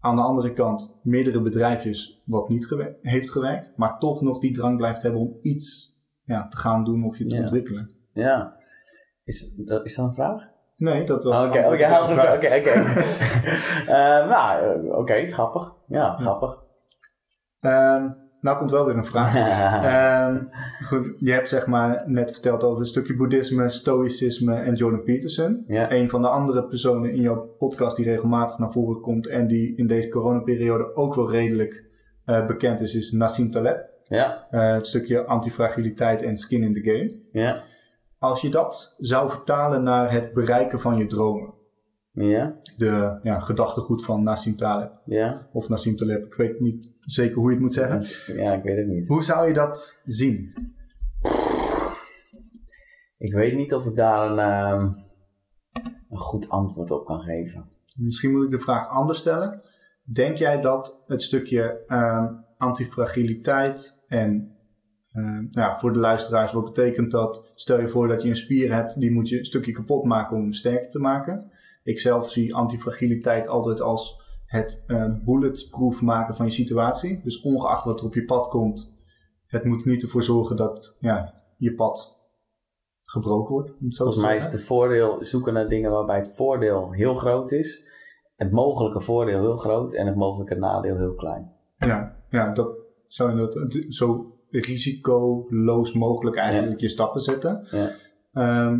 Aan 0.00 0.16
de 0.16 0.22
andere 0.22 0.52
kant 0.52 0.98
meerdere 1.02 1.40
bedrijfjes 1.40 2.22
wat 2.26 2.48
niet 2.48 2.66
gewer- 2.66 2.96
heeft 3.02 3.30
gewerkt, 3.30 3.72
maar 3.76 3.98
toch 3.98 4.20
nog 4.22 4.38
die 4.40 4.52
drang 4.54 4.76
blijft 4.76 5.02
hebben 5.02 5.20
om 5.20 5.38
iets 5.42 5.96
ja, 6.24 6.48
te 6.48 6.56
gaan 6.56 6.84
doen 6.84 7.04
of 7.04 7.18
je 7.18 7.26
te 7.26 7.34
Ja. 7.34 7.40
ontwikkelen. 7.40 7.90
Ja. 8.12 8.56
Is, 9.24 9.54
dat, 9.56 9.84
is 9.84 9.96
dat 9.96 10.06
een 10.08 10.14
vraag? 10.14 10.48
Nee, 10.76 11.04
dat 11.04 11.24
was 11.24 11.36
Oh, 11.36 11.42
Oké, 11.48 11.58
een 11.58 11.64
oké, 11.64 12.32
oké, 12.34 12.56
oké. 12.58 12.70
Eh, 13.86 14.28
Nou, 14.28 14.64
eh, 14.88 14.98
oké, 14.98 15.30
grappig. 15.30 15.72
Ja, 15.86 16.16
grappig. 16.16 16.58
Ehm, 17.60 18.08
nou 18.40 18.58
komt 18.58 18.70
wel 18.70 18.84
weer 18.84 18.96
een 18.96 19.04
vraag. 19.04 19.34
Ehm, 19.84 20.42
goed, 20.84 21.14
je 21.18 21.32
hebt 21.32 21.48
zeg 21.48 21.66
maar 21.66 22.02
net 22.06 22.30
verteld 22.30 22.62
over 22.64 22.80
een 22.80 22.86
stukje 22.86 23.16
boeddhisme, 23.16 23.68
stoïcisme 23.68 24.54
en 24.54 24.74
Jordan 24.74 25.02
Peterson. 25.02 25.64
Ja. 25.66 25.92
Een 25.92 26.10
van 26.10 26.22
de 26.22 26.28
andere 26.28 26.64
personen 26.64 27.12
in 27.12 27.20
jouw 27.20 27.54
podcast 27.58 27.96
die 27.96 28.04
regelmatig 28.04 28.58
naar 28.58 28.72
voren 28.72 29.00
komt 29.00 29.26
en 29.26 29.46
die 29.46 29.76
in 29.76 29.86
deze 29.86 30.08
coronaperiode 30.08 30.96
ook 30.96 31.14
wel 31.14 31.30
redelijk 31.30 31.84
eh, 32.24 32.46
bekend 32.46 32.80
is, 32.80 32.94
is 32.94 33.12
Nassim 33.12 33.50
Taleb. 33.50 33.88
Ja, 34.08 34.46
Eh, 34.50 34.72
het 34.72 34.86
stukje 34.86 35.24
antifragiliteit 35.24 36.22
en 36.22 36.36
skin 36.36 36.62
in 36.62 36.72
the 36.72 36.80
game. 36.80 37.18
ja, 37.32 37.62
Als 38.18 38.40
je 38.40 38.48
dat 38.48 38.94
zou 38.98 39.30
vertalen 39.30 39.82
naar 39.82 40.12
het 40.12 40.32
bereiken 40.32 40.80
van 40.80 40.96
je 40.96 41.06
dromen, 41.06 41.52
ja, 42.12 42.56
de 42.76 43.18
ja, 43.22 43.40
gedachtegoed 43.40 44.04
van 44.04 44.22
Nassim 44.22 44.56
Taleb, 44.56 44.92
ja. 45.04 45.46
of 45.52 45.68
Nassim 45.68 45.96
Taleb, 45.96 46.24
ik 46.24 46.34
weet 46.34 46.60
niet 46.60 46.89
zeker 47.00 47.36
hoe 47.36 47.48
je 47.48 47.54
het 47.54 47.64
moet 47.64 47.74
zeggen. 47.74 48.34
Ja, 48.36 48.52
ik 48.52 48.62
weet 48.62 48.78
het 48.78 48.86
niet. 48.86 49.08
Hoe 49.08 49.24
zou 49.24 49.48
je 49.48 49.54
dat 49.54 50.00
zien? 50.04 50.54
Ik 53.18 53.32
weet 53.32 53.54
niet 53.54 53.74
of 53.74 53.86
ik 53.86 53.94
daar 53.94 54.30
een, 54.30 54.38
ehm, 54.38 54.82
een 56.10 56.18
goed 56.18 56.48
antwoord 56.48 56.90
op 56.90 57.04
kan 57.04 57.20
geven. 57.20 57.68
Misschien 57.96 58.32
moet 58.32 58.44
ik 58.44 58.50
de 58.50 58.60
vraag 58.60 58.88
anders 58.88 59.18
stellen. 59.18 59.62
Denk 60.02 60.36
jij 60.36 60.60
dat 60.60 61.02
het 61.06 61.22
stukje 61.22 61.84
ehm, 61.86 62.34
antifragiliteit 62.56 63.98
en 64.06 64.56
ehm, 65.12 65.34
nou 65.34 65.48
ja, 65.50 65.78
voor 65.78 65.92
de 65.92 65.98
luisteraars, 65.98 66.52
wat 66.52 66.64
betekent 66.64 67.10
dat? 67.10 67.50
Stel 67.54 67.80
je 67.80 67.88
voor 67.88 68.08
dat 68.08 68.22
je 68.22 68.28
een 68.28 68.36
spier 68.36 68.74
hebt, 68.74 69.00
die 69.00 69.12
moet 69.12 69.28
je 69.28 69.38
een 69.38 69.44
stukje 69.44 69.72
kapot 69.72 70.04
maken 70.04 70.36
om 70.36 70.42
hem 70.42 70.52
sterker 70.52 70.90
te 70.90 70.98
maken. 70.98 71.50
Ik 71.82 72.00
zelf 72.00 72.30
zie 72.30 72.54
antifragiliteit 72.54 73.48
altijd 73.48 73.80
als 73.80 74.19
het 74.50 74.82
eh, 74.86 75.14
bulletproof 75.24 76.00
maken 76.00 76.36
van 76.36 76.46
je 76.46 76.52
situatie. 76.52 77.20
Dus 77.22 77.42
ongeacht 77.42 77.84
wat 77.84 78.00
er 78.00 78.06
op 78.06 78.14
je 78.14 78.24
pad 78.24 78.48
komt, 78.48 78.92
het 79.46 79.64
moet 79.64 79.84
niet 79.84 80.02
ervoor 80.02 80.22
zorgen 80.22 80.56
dat 80.56 80.96
ja, 80.98 81.42
je 81.56 81.74
pad 81.74 82.18
gebroken 83.04 83.54
wordt. 83.54 83.72
Volgens 83.88 84.16
mij 84.16 84.36
is 84.36 84.46
het 84.46 84.62
voordeel 84.62 85.18
zoeken 85.20 85.52
naar 85.52 85.68
dingen 85.68 85.90
waarbij 85.90 86.18
het 86.18 86.36
voordeel 86.36 86.92
heel 86.92 87.14
groot 87.14 87.52
is, 87.52 87.84
het 88.36 88.50
mogelijke 88.50 89.00
voordeel 89.00 89.40
heel 89.40 89.56
groot 89.56 89.92
en 89.92 90.06
het 90.06 90.16
mogelijke 90.16 90.54
nadeel 90.54 90.96
heel 90.96 91.14
klein. 91.14 91.52
Ja, 91.76 92.16
ja, 92.30 92.52
dat 92.52 92.76
zou 93.06 93.40
je 93.40 93.86
zo 93.88 94.34
risicoloos 94.50 95.94
mogelijk 95.94 96.36
eigenlijk 96.36 96.80
je 96.80 96.88
stappen 96.88 97.20
zetten. 97.20 97.66
Ja. 97.70 97.90
Ehm, 98.32 98.78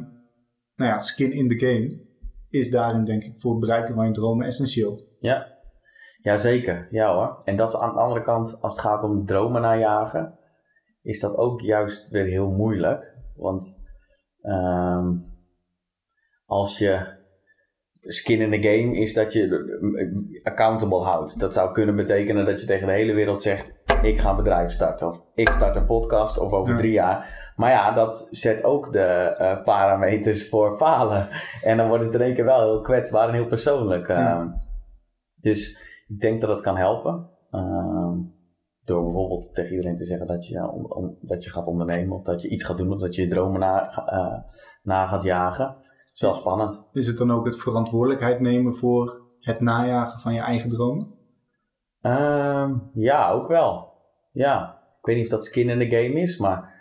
nou 0.77 0.91
ja, 0.91 0.99
skin 0.99 1.33
in 1.33 1.49
the 1.49 1.59
game 1.59 2.01
is 2.49 2.71
daarin 2.71 3.05
denk 3.05 3.23
ik 3.23 3.39
voor 3.39 3.51
het 3.51 3.61
bereiken 3.61 3.95
van 3.95 4.07
je 4.07 4.13
dromen 4.13 4.47
essentieel. 4.47 5.09
Ja, 5.21 5.59
ja 6.23 6.37
zeker. 6.37 6.89
Ja 6.91 7.15
hoor. 7.15 7.41
En 7.45 7.57
dat 7.57 7.69
is 7.69 7.77
aan 7.77 7.95
de 7.95 8.01
andere 8.01 8.23
kant, 8.23 8.59
als 8.61 8.73
het 8.73 8.83
gaat 8.83 9.03
om 9.03 9.27
dromen 9.27 9.63
najagen, 9.63 10.39
is 11.03 11.21
dat 11.21 11.37
ook 11.37 11.61
juist 11.61 12.09
weer 12.09 12.25
heel 12.25 12.51
moeilijk. 12.51 13.15
Want 13.37 13.79
ehm, 14.43 15.09
als 16.47 16.79
je 16.79 17.19
skin 18.01 18.41
in 18.41 18.51
the 18.63 18.69
game 18.69 18.97
is 18.97 19.15
dat 19.15 19.33
je 19.33 19.47
eh, 19.97 20.45
accountable 20.53 21.03
houdt. 21.03 21.41
Dat 21.41 21.53
zou 21.53 21.73
kunnen 21.73 21.97
betekenen 21.97 22.45
dat 22.45 22.61
je 22.61 22.67
tegen 22.67 22.87
de 22.87 22.93
hele 22.93 23.13
wereld 23.13 23.43
zegt: 23.43 23.83
ik 24.03 24.21
ga 24.21 24.31
een 24.31 24.37
bedrijf 24.37 24.71
starten. 24.71 25.09
Of 25.09 25.23
ik 25.35 25.49
start 25.49 25.77
een 25.77 25.87
podcast 25.87 26.39
of 26.39 26.53
over 26.53 26.73
Ja. 26.73 26.79
drie 26.79 26.93
jaar. 26.93 27.39
Maar 27.57 27.71
ja, 27.71 27.93
dat 27.93 28.29
zet 28.31 28.65
ook 28.65 28.93
de 28.93 29.03
eh, 29.05 29.63
parameters 29.65 30.49
voor 30.49 30.77
falen. 30.77 31.29
En 31.63 31.77
dan 31.77 31.89
wordt 31.89 32.05
het 32.05 32.15
in 32.15 32.21
één 32.21 32.35
keer 32.35 32.45
wel 32.45 32.61
heel 32.61 32.81
kwetsbaar 32.81 33.29
en 33.29 33.35
heel 33.35 33.47
persoonlijk. 33.47 34.09
Ja. 34.09 34.37
Ehm, 34.39 34.49
Dus 35.35 35.89
ik 36.11 36.21
denk 36.21 36.41
dat 36.41 36.51
het 36.51 36.61
kan 36.61 36.77
helpen. 36.77 37.31
Ehm, 37.51 38.19
door 38.85 39.03
bijvoorbeeld 39.05 39.55
tegen 39.55 39.71
iedereen 39.71 39.97
te 39.97 40.05
zeggen 40.05 40.27
dat 40.27 40.47
je, 40.47 40.71
om- 40.71 40.93
om- 40.93 41.17
dat 41.21 41.45
je 41.45 41.51
gaat 41.51 41.67
ondernemen. 41.67 42.17
Of 42.17 42.23
dat 42.23 42.43
je 42.43 42.49
iets 42.49 42.65
gaat 42.65 42.79
doen. 42.79 42.93
Of 42.93 43.01
dat 43.01 43.15
je 43.15 43.23
je 43.23 43.29
dromen 43.29 43.61
na, 43.61 43.91
eh, 44.07 44.43
na 44.83 45.07
gaat 45.07 45.23
jagen. 45.23 45.67
Het 45.67 46.11
is 46.15 46.21
wel 46.21 46.35
spannend. 46.35 46.83
Is 46.93 47.07
het 47.07 47.19
dan 47.19 47.31
ook 47.31 47.47
het 47.47 47.57
verantwoordelijkheid 47.57 48.41
nemen 48.41 48.75
voor 48.75 49.21
het 49.39 49.61
najagen 49.61 50.21
van 50.21 50.35
je 50.35 50.41
eigen 50.41 50.71
dromen? 50.71 51.15
Ehm, 52.01 52.79
ja, 52.95 53.31
ook 53.31 53.47
wel. 53.49 53.93
Ja. 54.33 54.79
Ik 54.99 55.07
weet 55.07 55.17
niet 55.17 55.25
of 55.25 55.31
dat 55.31 55.45
skin 55.45 55.69
in 55.69 55.79
the 55.79 55.97
game 55.97 56.21
is, 56.21 56.39
maar... 56.39 56.79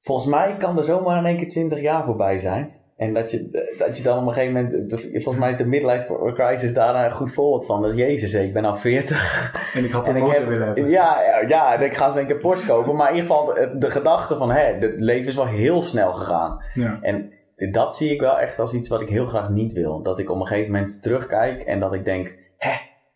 Volgens 0.00 0.28
mij 0.28 0.56
kan 0.56 0.78
er 0.78 0.84
zomaar 0.84 1.18
in 1.18 1.24
één 1.26 1.36
keer 1.36 1.48
20 1.48 1.80
jaar 1.80 2.04
voorbij 2.04 2.38
zijn. 2.38 2.83
En 3.06 3.14
dat 3.14 3.30
je, 3.30 3.72
dat 3.78 3.96
je 3.96 4.02
dan 4.02 4.18
op 4.18 4.26
een 4.26 4.32
gegeven 4.32 4.54
moment... 4.62 4.92
Volgens 5.12 5.36
mij 5.36 5.50
is 5.50 5.56
de 5.56 5.66
midlife 5.66 6.32
crisis 6.34 6.74
daar 6.74 7.04
een 7.04 7.12
goed 7.12 7.32
voorbeeld 7.32 7.66
van. 7.66 7.82
Dat 7.82 7.90
is, 7.90 7.96
jezus, 7.96 8.32
hé, 8.32 8.40
ik 8.40 8.52
ben 8.52 8.64
al 8.64 8.76
40. 8.76 9.52
En 9.74 9.84
ik 9.84 9.92
had 9.92 10.08
En 10.08 10.14
een 10.14 10.20
motor 10.20 10.38
heb, 10.38 10.48
willen 10.48 10.66
hebben. 10.66 10.88
ja, 10.88 11.20
ja, 11.22 11.48
ja, 11.48 11.74
en 11.74 11.84
ik 11.84 11.94
ga 11.96 12.12
zo 12.12 12.18
een 12.18 12.26
keer 12.26 12.38
Porsche 12.38 12.66
kopen. 12.66 12.96
Maar 12.96 13.08
in 13.10 13.14
ieder 13.14 13.30
geval 13.30 13.54
de, 13.54 13.78
de 13.78 13.90
gedachte 13.90 14.36
van, 14.36 14.50
hè, 14.50 14.60
het 14.60 14.94
leven 15.00 15.28
is 15.28 15.34
wel 15.36 15.46
heel 15.46 15.82
snel 15.82 16.12
gegaan. 16.12 16.64
Ja. 16.74 16.98
En 17.00 17.32
dat 17.70 17.96
zie 17.96 18.10
ik 18.10 18.20
wel 18.20 18.38
echt 18.38 18.58
als 18.58 18.72
iets 18.74 18.88
wat 18.88 19.00
ik 19.00 19.08
heel 19.08 19.26
graag 19.26 19.48
niet 19.50 19.72
wil. 19.72 20.02
Dat 20.02 20.18
ik 20.18 20.30
op 20.30 20.40
een 20.40 20.46
gegeven 20.46 20.72
moment 20.72 21.02
terugkijk 21.02 21.62
en 21.62 21.80
dat 21.80 21.92
ik 21.94 22.04
denk, 22.04 22.38
hè, 22.56 22.72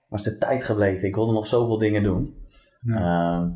waar 0.09 0.19
is 0.19 0.25
de 0.25 0.39
tijd 0.39 0.65
gebleven? 0.65 1.09
Ik 1.09 1.15
wilde 1.15 1.33
nog 1.33 1.47
zoveel 1.47 1.79
dingen 1.79 2.03
doen. 2.03 2.35
Ehm, 2.89 3.49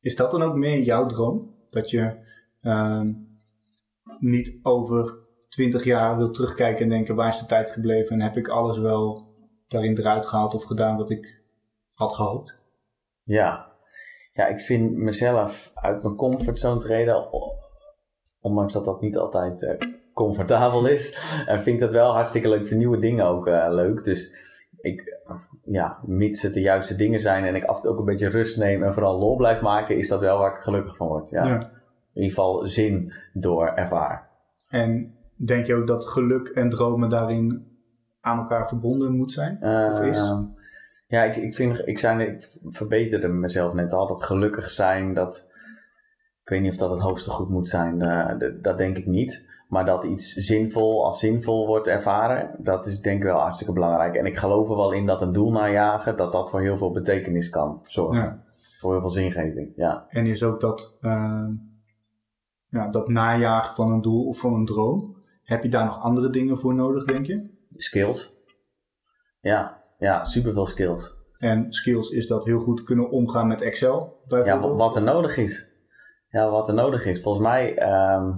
Is 0.00 0.16
dat 0.16 0.30
dan 0.30 0.42
ook 0.42 0.54
meer 0.54 0.80
jouw 0.82 1.06
droom? 1.06 1.54
Dat 1.68 1.90
je 1.90 2.12
ehm, 2.62 3.12
niet 4.18 4.58
over 4.62 5.14
20 5.50 5.84
jaar 5.84 6.16
wil 6.16 6.30
terugkijken 6.30 6.82
en 6.82 6.88
denken 6.88 7.14
waar 7.14 7.28
is 7.28 7.38
de 7.38 7.46
tijd 7.46 7.70
gebleven 7.70 8.16
en 8.16 8.22
heb 8.22 8.36
ik 8.36 8.48
alles 8.48 8.78
wel 8.78 9.28
daarin 9.68 9.98
eruit 9.98 10.26
gehaald 10.26 10.54
of 10.54 10.64
gedaan 10.64 10.96
wat 10.96 11.10
ik 11.10 11.42
had 11.94 12.14
gehoopt? 12.14 12.58
ja. 13.24 13.72
ja, 14.32 14.46
ik 14.46 14.60
vind 14.60 14.96
mezelf 14.96 15.70
uit 15.74 16.02
mijn 16.02 16.16
comfortzone 16.16 16.80
treden, 16.80 17.28
ondanks 18.40 18.72
dat 18.72 18.84
dat 18.84 19.00
niet 19.00 19.16
altijd 19.16 19.62
eh, 19.62 19.88
comfortabel 20.14 20.86
is, 20.86 21.12
eh, 21.46 21.54
vind 21.54 21.66
ik 21.66 21.80
dat 21.80 21.92
wel 21.92 22.12
hartstikke 22.12 22.48
leuk. 22.48 22.60
Ik 22.60 22.66
vind 22.66 22.80
nieuwe 22.80 22.98
dingen 22.98 23.26
ook 23.26 23.46
eh, 23.46 23.66
leuk. 23.68 24.04
Dus 24.04 24.34
ik, 24.80 25.22
ja, 25.64 25.98
mits 26.04 26.42
het 26.42 26.54
de 26.54 26.60
juiste 26.60 26.96
dingen 26.96 27.20
zijn 27.20 27.44
en 27.44 27.54
ik 27.54 27.64
af 27.64 27.76
en 27.76 27.82
toe 27.82 27.90
ook 27.90 27.98
een 27.98 28.04
beetje 28.04 28.28
rust 28.28 28.56
neem 28.56 28.82
en 28.82 28.94
vooral 28.94 29.18
lol 29.18 29.36
blijf 29.36 29.60
maken, 29.60 29.96
is 29.96 30.08
dat 30.08 30.20
wel 30.20 30.38
waar 30.38 30.54
ik 30.56 30.62
gelukkig 30.62 30.96
van 30.96 31.08
word. 31.08 31.30
Ja. 31.30 31.46
Ja. 31.46 31.54
In 32.14 32.22
ieder 32.22 32.28
geval 32.28 32.68
zin 32.68 33.12
door 33.32 33.66
ervaar. 33.66 34.28
En 34.68 35.14
denk 35.46 35.66
je 35.66 35.74
ook 35.74 35.86
dat 35.86 36.06
geluk 36.06 36.48
en 36.48 36.70
dromen 36.70 37.08
daarin 37.08 37.66
aan 38.20 38.38
elkaar 38.38 38.68
verbonden 38.68 39.16
moet 39.16 39.32
zijn? 39.32 39.58
Of 39.92 40.00
is? 40.00 40.18
Ehm, 40.18 40.42
ja, 41.06 41.22
ik, 41.22 41.36
ik, 41.36 41.54
vind, 41.54 41.82
ik, 41.84 41.98
zijn, 41.98 42.20
ik 42.20 42.48
verbeterde 42.64 43.28
mezelf 43.28 43.72
net 43.72 43.92
al. 43.92 44.06
Dat 44.06 44.22
gelukkig 44.22 44.70
zijn, 44.70 45.14
dat, 45.14 45.46
ik 46.42 46.48
weet 46.48 46.60
niet 46.60 46.72
of 46.72 46.78
dat 46.78 46.90
het 46.90 47.00
hoogste 47.00 47.30
goed 47.30 47.48
moet 47.48 47.68
zijn. 47.68 48.02
eh, 48.02 48.50
dat 48.62 48.78
denk 48.78 48.96
ik 48.96 49.06
niet. 49.06 49.48
Maar 49.68 49.84
dat 49.84 50.04
iets 50.04 50.32
zinvol 50.32 51.04
als 51.04 51.18
zinvol 51.18 51.66
wordt 51.66 51.86
ervaren, 51.86 52.50
dat 52.58 52.86
is 52.86 53.00
denk 53.00 53.16
ik 53.16 53.22
wel 53.22 53.38
hartstikke 53.38 53.72
belangrijk. 53.72 54.14
En 54.14 54.26
ik 54.26 54.36
geloof 54.36 54.68
er 54.70 54.76
wel 54.76 54.92
in 54.92 55.06
dat 55.06 55.22
een 55.22 55.32
doel 55.32 55.50
najagen, 55.50 56.16
dat 56.16 56.32
dat 56.32 56.50
voor 56.50 56.60
heel 56.60 56.76
veel 56.76 56.90
betekenis 56.90 57.50
kan 57.50 57.80
zorgen. 57.82 58.22
Ja. 58.22 58.42
Voor 58.78 58.92
heel 58.92 59.00
veel 59.00 59.10
zingeving, 59.10 59.72
ja. 59.76 60.06
En 60.08 60.26
is 60.26 60.42
ook 60.42 60.60
dat, 60.60 60.96
ehm, 61.00 61.52
ja, 62.68 62.88
dat 62.90 63.08
najagen 63.08 63.74
van 63.74 63.92
een 63.92 64.02
doel 64.02 64.26
of 64.26 64.38
van 64.38 64.54
een 64.54 64.64
droom. 64.64 65.16
Heb 65.50 65.62
je 65.62 65.68
daar 65.68 65.84
nog 65.84 66.00
andere 66.00 66.30
dingen 66.30 66.58
voor 66.58 66.74
nodig, 66.74 67.04
denk 67.04 67.26
je? 67.26 67.48
Skills. 67.76 68.30
Ja, 69.40 69.82
ja, 69.98 70.24
superveel 70.24 70.66
skills. 70.66 71.18
En 71.38 71.72
skills 71.72 72.10
is 72.10 72.26
dat 72.26 72.44
heel 72.44 72.60
goed 72.60 72.84
kunnen 72.84 73.10
omgaan 73.10 73.48
met 73.48 73.60
Excel, 73.60 74.20
Ja, 74.28 74.28
bijvoorbeeld. 74.42 74.76
wat, 74.76 74.86
wat 74.86 74.96
er 74.96 75.02
nodig 75.02 75.36
is. 75.36 75.72
Ja, 76.28 76.50
wat 76.50 76.68
er 76.68 76.74
nodig 76.74 77.04
is. 77.06 77.22
Volgens 77.22 77.44
mij, 77.46 77.76
ehm, 77.76 78.32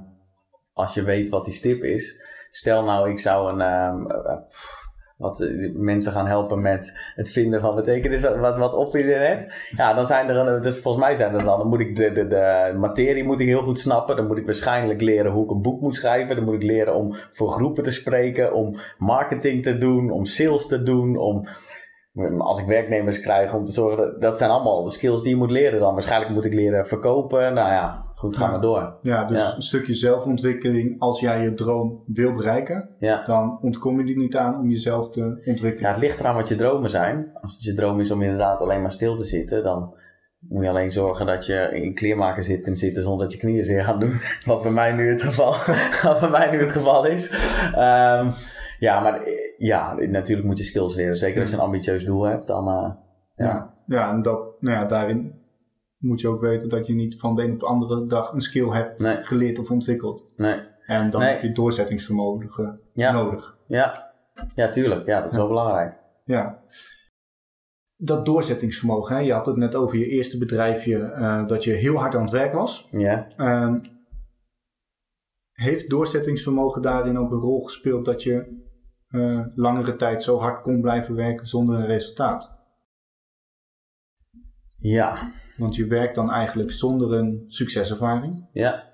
als 0.73 0.95
je 0.95 1.03
weet 1.03 1.29
wat 1.29 1.45
die 1.45 1.55
stip 1.55 1.83
is. 1.83 2.23
Stel 2.51 2.85
nou, 2.85 3.11
ik 3.11 3.19
zou 3.19 3.53
een. 3.53 3.61
ehm, 3.61 4.07
eh, 4.11 4.47
pff, 4.49 4.82
wat 5.23 5.41
eh, 5.41 5.73
mensen 5.75 6.13
gaan 6.13 6.27
helpen 6.27 6.61
met 6.61 7.13
het 7.15 7.33
vinden 7.33 7.61
van 7.61 7.75
betekenis, 7.75 8.21
wat, 8.21 8.57
wat, 8.57 8.75
op 8.75 8.97
internet. 8.97 9.69
Ja, 9.77 9.95
dan 9.95 10.07
zijn 10.07 10.29
er. 10.29 10.37
Een, 10.37 10.61
dus 10.61 10.81
volgens 10.81 11.05
mij 11.05 11.15
zijn 11.15 11.35
er 11.35 11.45
dan. 11.45 11.59
Dan 11.59 11.69
moet 11.69 11.81
ik 11.81 11.97
de, 11.97 12.13
de, 12.13 12.27
de 12.27 12.75
materie 12.79 13.25
moet 13.25 13.41
ik 13.41 13.47
heel 13.47 13.63
goed 13.63 13.79
snappen. 13.79 14.17
Dan 14.17 14.27
moet 14.27 14.39
ik 14.39 14.47
waarschijnlijk 14.47 15.01
leren 15.01 15.33
hoe 15.33 15.45
ik 15.45 15.51
een 15.51 15.63
boek 15.63 15.81
moet 15.81 15.95
schrijven. 15.95 16.37
Dan 16.37 16.45
moet 16.45 16.55
ik 16.55 16.63
leren 16.63 16.95
om 16.95 17.17
voor 17.33 17.51
groepen 17.51 17.83
te 17.83 17.91
spreken. 17.91 18.55
Om 18.55 18.77
marketing 18.99 19.63
te 19.63 19.79
doen. 19.79 20.11
Om 20.11 20.25
sales 20.25 20.67
te 20.67 20.83
doen. 20.83 21.17
Om 21.17 21.47
als 22.39 22.61
ik 22.61 22.67
werknemers 22.67 23.21
krijg 23.21 23.55
om 23.55 23.65
te 23.65 23.73
zorgen, 23.73 23.97
dat, 23.97 24.21
dat 24.21 24.39
zijn 24.39 24.51
allemaal 24.51 24.85
de 24.85 24.91
skills 24.91 25.23
die 25.23 25.31
je 25.31 25.37
moet 25.37 25.51
leren 25.51 25.81
dan. 25.81 25.95
Waarschijnlijk 25.95 26.33
moet 26.33 26.45
ik 26.45 26.55
leren 26.55 26.87
verkopen. 26.87 27.55
Nou 27.55 27.71
ja, 27.71 28.05
goed, 28.23 28.37
gaan 28.37 28.53
we 28.53 28.59
door. 28.61 28.95
Ja, 29.03 29.25
dus 29.25 29.39
Ja. 29.39 29.55
een 29.57 29.63
stukje 29.63 29.95
zelfontwikkeling. 29.95 31.01
Als 31.01 31.21
jij 31.21 31.43
je 31.43 31.55
droom 31.55 32.03
wil 32.07 32.33
bereiken, 32.35 32.89
Ja. 32.99 33.23
dan 33.25 33.59
ontkom 33.63 34.01
je 34.01 34.13
er 34.13 34.19
niet 34.19 34.37
aan 34.37 34.59
om 34.59 34.71
jezelf 34.71 35.11
te 35.11 35.43
ontwikkelen. 35.45 35.81
ja, 35.81 35.89
het 35.89 35.99
ligt 36.03 36.21
eraan 36.21 36.35
wat 36.35 36.49
je 36.49 36.55
dromen 36.57 36.91
zijn. 36.91 37.31
Als 37.41 37.53
het 37.55 37.63
je 37.63 37.75
droom 37.75 38.01
is 38.01 38.11
om 38.11 38.23
inderdaad 38.23 38.61
alleen 38.61 38.83
maar 38.83 38.93
stil 38.93 39.17
te 39.17 39.25
zitten, 39.25 39.63
dan 39.63 39.95
moet 40.49 40.63
je 40.63 40.69
alleen 40.69 40.91
zorgen 40.93 41.27
dat 41.27 41.47
je 41.47 41.71
in 41.73 41.95
kleermaker 41.95 42.45
zit 42.45 42.63
kunt 42.63 42.79
zitten 42.79 43.03
zonder 43.03 43.23
dat 43.23 43.33
je 43.33 43.39
knieën 43.39 43.65
zeer 43.65 43.85
gaan 43.85 44.01
doen. 44.01 44.21
Wat 44.45 44.63
bij 44.63 44.71
mij 44.73 44.93
nu 44.93 45.09
het 45.11 45.23
geval, 45.23 45.55
wat 46.11 46.21
bij 46.21 46.31
mij 46.31 46.51
nu 46.51 46.61
het 46.61 46.73
geval 46.73 47.07
is. 47.07 47.31
Ehm, 47.75 48.31
ja, 48.79 49.01
maar 49.01 49.21
eh, 49.23 49.33
ja, 49.59 49.95
natuurlijk 50.09 50.47
moet 50.49 50.59
je 50.59 50.65
skills 50.65 50.95
leren. 50.95 51.17
Zeker 51.17 51.41
als 51.41 51.51
je 51.51 51.57
een 51.57 51.63
ambitieus 51.63 52.05
doel 52.05 52.23
hebt, 52.25 52.47
dan 52.47 52.69
eh, 52.69 52.91
ja. 53.35 53.45
Ja, 53.47 53.75
ja 53.87 54.11
en 54.11 54.23
dat, 54.23 54.41
nou 54.61 54.77
ja, 54.77 54.85
daarin 54.85 55.41
moet 56.03 56.21
je 56.21 56.29
ook 56.29 56.41
weten 56.41 56.69
dat 56.69 56.87
je 56.87 56.95
niet 56.95 57.21
van 57.21 57.35
de 57.35 57.43
een 57.43 57.53
op 57.53 57.61
de 57.61 57.67
andere 57.67 58.07
dag 58.07 58.33
een 58.33 58.41
skill 58.41 58.69
hebt 58.69 58.99
Nee. 58.99 59.17
geleerd 59.25 59.59
of 59.59 59.71
ontwikkeld. 59.71 60.35
Nee. 60.37 60.61
En 60.87 61.11
dan 61.11 61.21
Nee. 61.21 61.31
heb 61.33 61.43
je 61.43 61.53
doorzettingsvermogen 61.53 62.81
Ja. 62.93 63.13
nodig. 63.13 63.57
Ja. 63.67 64.13
ja, 64.55 64.69
tuurlijk. 64.69 65.07
Ja, 65.07 65.21
dat 65.21 65.31
is 65.31 65.37
wel 65.37 65.49
belangrijk. 65.49 65.95
Ja. 66.25 66.63
Dat 67.97 68.27
doorzettingsvermogen, 68.27 69.17
hè? 69.17 69.21
je 69.23 69.33
had 69.33 69.47
het 69.47 69.57
net 69.57 69.75
over 69.75 69.99
je 69.99 70.07
eerste 70.07 70.39
bedrijfje, 70.39 70.99
eh, 70.99 71.47
dat 71.47 71.65
je 71.65 71.73
heel 71.73 71.97
hard 71.97 72.15
aan 72.15 72.23
het 72.23 72.31
werk 72.31 72.53
was. 72.53 72.89
Ja. 72.91 73.27
Ehm, 73.37 73.79
heeft 75.53 75.91
doorzettingsvermogen 75.91 76.83
daarin 76.83 77.19
ook 77.19 77.31
een 77.31 77.39
rol 77.39 77.63
gespeeld 77.63 78.05
dat 78.05 78.23
je 78.23 78.61
eh, 79.09 79.47
langere 79.55 79.97
tijd 79.97 80.23
zo 80.23 80.39
hard 80.39 80.63
kon 80.63 80.81
blijven 80.81 81.15
werken 81.15 81.47
zonder 81.47 81.75
een 81.79 81.87
resultaat? 81.87 82.62
Ja. 84.83 85.31
Want 85.57 85.77
je 85.77 85.87
werkt 85.87 86.15
dan 86.15 86.31
eigenlijk 86.31 86.71
zonder 86.71 87.13
een 87.13 87.45
succeservaring. 87.47 88.49
Ja. 88.53 88.91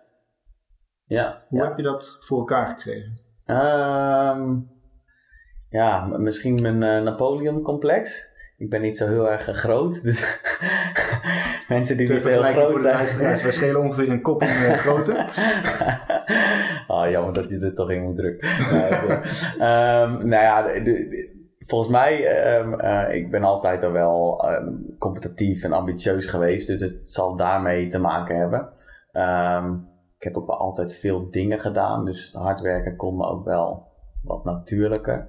Ja. 1.04 1.44
Hoe 1.48 1.60
ja. 1.60 1.68
heb 1.68 1.76
je 1.76 1.82
dat 1.82 2.16
voor 2.20 2.38
elkaar 2.38 2.68
gekregen? 2.68 3.20
Ehm, 3.44 4.56
ja, 5.68 6.04
misschien 6.06 6.62
mijn 6.62 6.82
eh, 6.82 7.02
Napoleon-complex. 7.02 8.26
Ik 8.56 8.70
ben 8.70 8.80
niet 8.80 8.96
zo 8.96 9.06
heel 9.06 9.30
erg 9.30 9.42
groot, 9.44 10.02
dus 10.02 10.20
mensen 11.68 11.96
die 11.96 12.12
niet 12.12 12.22
zo 12.22 12.28
heel 12.28 12.42
groot 12.42 12.80
zijn. 12.80 13.18
wij 13.18 13.52
schelen 13.52 13.80
ongeveer 13.80 14.08
een 14.08 14.22
kop 14.22 14.42
in 14.42 14.48
eh, 14.48 14.72
grootte. 14.72 15.16
Ah, 16.86 17.10
jammer 17.10 17.34
dat 17.34 17.50
je 17.50 17.58
er 17.58 17.74
toch 17.74 17.90
in 17.90 18.02
moet 18.02 18.16
drukken. 18.16 18.48
Ehm, 19.58 20.28
nou 20.28 20.42
ja, 20.42 20.62
de- 20.62 20.82
de- 20.82 21.27
volgens 21.68 21.90
mij, 21.90 22.26
eh, 22.26 23.14
ik 23.14 23.30
ben 23.30 23.42
altijd 23.42 23.84
al 23.84 23.92
wel 23.92 24.44
ehm, 24.48 24.72
competitief 24.98 25.62
en 25.62 25.72
ambitieus 25.72 26.26
geweest, 26.26 26.66
dus 26.66 26.80
het 26.80 27.10
zal 27.10 27.36
daarmee 27.36 27.86
te 27.86 27.98
maken 27.98 28.36
hebben. 28.36 28.72
Ehm, 29.12 29.74
ik 30.16 30.22
heb 30.24 30.36
ook 30.36 30.46
wel 30.46 30.58
altijd 30.58 30.94
veel 30.94 31.30
dingen 31.30 31.60
gedaan, 31.60 32.04
dus 32.04 32.32
hard 32.32 32.60
werken 32.60 32.96
kon 32.96 33.16
me 33.16 33.26
ook 33.26 33.44
wel 33.44 33.86
wat 34.22 34.44
natuurlijker. 34.44 35.28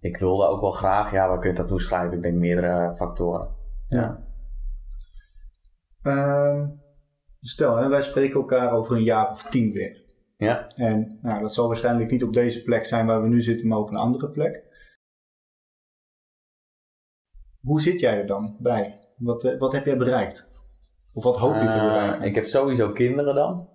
Ik 0.00 0.16
wilde 0.16 0.46
ook 0.46 0.60
wel 0.60 0.70
graag, 0.70 1.12
ja, 1.12 1.28
waar 1.28 1.38
kun 1.38 1.50
je 1.50 1.56
dat 1.56 1.68
toeschrijven? 1.68 2.16
Ik 2.16 2.22
denk 2.22 2.36
meerdere 2.36 2.94
factoren. 2.96 3.48
Ja. 3.88 4.18
Stel, 7.40 7.88
wij 7.88 8.02
spreken 8.02 8.40
elkaar 8.40 8.72
over 8.72 8.96
een 8.96 9.02
jaar 9.02 9.30
of 9.30 9.42
tien 9.42 9.72
weer. 9.72 10.07
Ja. 10.38 10.66
En 10.68 11.18
nou, 11.22 11.40
dat 11.40 11.54
zal 11.54 11.66
waarschijnlijk 11.66 12.10
niet 12.10 12.22
op 12.22 12.32
deze 12.32 12.62
plek 12.62 12.84
zijn 12.84 13.06
waar 13.06 13.22
we 13.22 13.28
nu 13.28 13.42
zitten, 13.42 13.68
maar 13.68 13.78
op 13.78 13.88
een 13.90 13.96
andere 13.96 14.30
plek. 14.30 14.66
Hoe 17.60 17.80
zit 17.80 18.00
jij 18.00 18.18
er 18.20 18.26
dan 18.26 18.56
bij? 18.60 19.08
Wat, 19.16 19.44
eh, 19.44 19.58
wat 19.58 19.72
heb 19.72 19.84
jij 19.84 19.96
bereikt? 19.96 20.48
Of 21.12 21.24
wat 21.24 21.36
hoop 21.38 21.54
je 21.54 21.60
te 21.60 21.66
Eh, 21.66 21.84
bereiken? 21.86 22.22
ik 22.22 22.34
heb 22.34 22.44
sowieso 22.46 22.92
kinderen 22.92 23.34
dan. 23.34 23.68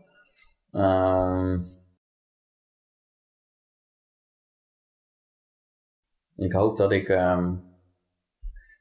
Ehm, 0.71 1.57
ik 6.35 6.51
hoop 6.51 6.77
dat 6.77 6.91
ik 6.91 7.09
ehm, 7.09 7.55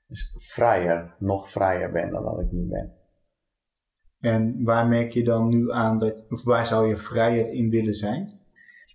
dus 0.07 0.35
vrijer, 0.37 1.17
nog 1.19 1.51
vrijer 1.51 1.93
ben 1.93 2.11
dan 2.11 2.25
dat 2.25 2.41
ik 2.41 2.51
nu 2.53 2.69
ben. 2.69 3.02
En 4.23 4.65
waar 4.65 4.87
merk 4.87 5.13
je 5.13 5.25
dan 5.25 5.49
nu 5.49 5.73
aan 5.73 5.99
dat, 5.99 6.15
of 6.31 6.45
waar 6.45 6.67
zou 6.67 6.89
je 6.89 6.97
vrijer 6.97 7.53
in 7.53 7.71
willen 7.71 7.95
zijn? 7.95 8.41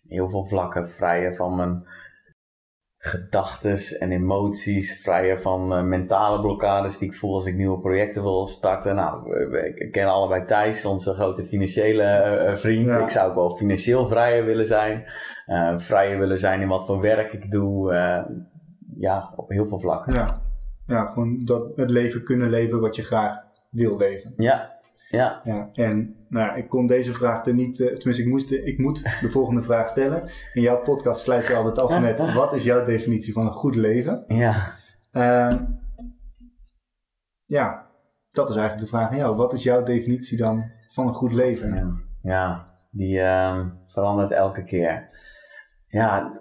Heel 0.07 0.29
veel 0.29 0.47
vlakken 0.47 0.89
vrijer 0.89 1.35
van 1.35 1.55
mijn 1.55 1.85
gedachten 2.97 3.99
en 3.99 4.11
emoties, 4.11 5.01
vrijer 5.01 5.41
van 5.41 5.73
eh, 5.73 5.83
mentale 5.83 6.41
blokkades 6.41 6.97
die 6.97 7.09
ik 7.09 7.15
voel 7.15 7.35
als 7.35 7.45
ik 7.45 7.55
nieuwe 7.55 7.79
projecten 7.79 8.21
wil 8.21 8.47
starten. 8.47 8.95
Nou, 8.95 9.29
we 9.49 9.89
kennen 9.91 10.13
allebei 10.13 10.45
Thijs, 10.45 10.85
onze 10.85 11.13
grote 11.13 11.45
financiële 11.45 12.03
eh, 12.03 12.51
eh, 12.51 12.57
vriend. 12.57 12.87
Ja. 12.87 12.99
Ik 12.99 13.09
zou 13.09 13.29
ook 13.29 13.35
wel 13.35 13.55
financieel 13.55 14.07
vrijer 14.07 14.45
willen 14.45 14.67
zijn. 14.67 15.05
vrijer 15.77 16.19
willen 16.19 16.39
zijn 16.39 16.61
in 16.61 16.67
wat 16.67 16.85
voor 16.85 17.01
werk 17.01 17.33
ik 17.33 17.51
doe. 17.51 17.93
ja, 18.97 19.33
op 19.35 19.49
heel 19.49 19.67
veel 19.67 19.79
vlakken. 19.79 20.13
Ja, 20.13 20.41
ja 20.87 21.05
gewoon 21.05 21.45
dat, 21.45 21.75
het 21.75 21.89
leven 21.89 22.23
kunnen 22.23 22.49
leven 22.49 22.79
wat 22.79 22.95
je 22.95 23.03
graag 23.03 23.35
wil 23.69 23.97
leven. 23.97 24.33
Ja, 24.37 24.76
ja, 25.09 25.41
Ja, 25.43 25.69
en 25.73 26.25
nou, 26.29 26.57
ik 26.57 26.69
kon 26.69 26.87
deze 26.87 27.13
vraag 27.13 27.45
er 27.45 27.53
niet, 27.53 27.79
eh, 27.79 27.87
tenminste 27.87 28.23
ik, 28.23 28.29
moest 28.29 28.51
ik 28.51 28.77
moet 28.77 29.03
de 29.21 29.29
volgende 29.29 29.61
vraag 29.61 29.89
stellen. 29.89 30.29
In 30.53 30.61
jouw 30.61 30.81
podcast 30.81 31.21
sluit 31.21 31.47
je 31.47 31.55
altijd 31.55 31.79
af 31.79 31.99
met 31.99 32.33
wat 32.33 32.53
is 32.53 32.63
jouw 32.63 32.85
definitie 32.85 33.33
van 33.33 33.45
een 33.45 33.53
goed 33.53 33.75
leven? 33.75 34.23
ja. 34.27 34.75
Ehm, 35.11 35.63
ja, 37.45 37.91
dat 38.31 38.49
is 38.49 38.55
eigenlijk 38.55 38.85
de 38.85 38.97
vraag 38.97 39.09
aan 39.09 39.17
jou. 39.17 39.35
Wat 39.35 39.53
is 39.53 39.63
jouw 39.63 39.83
definitie 39.83 40.37
dan 40.37 40.71
van 40.89 41.07
een 41.07 41.13
goed 41.13 41.33
leven? 41.33 41.75
Ja, 41.75 41.93
ja 42.21 42.75
die 42.91 43.21
ehm, 43.21 43.69
verandert 43.85 44.31
elke 44.31 44.63
keer. 44.63 45.09
Ja, 45.87 46.31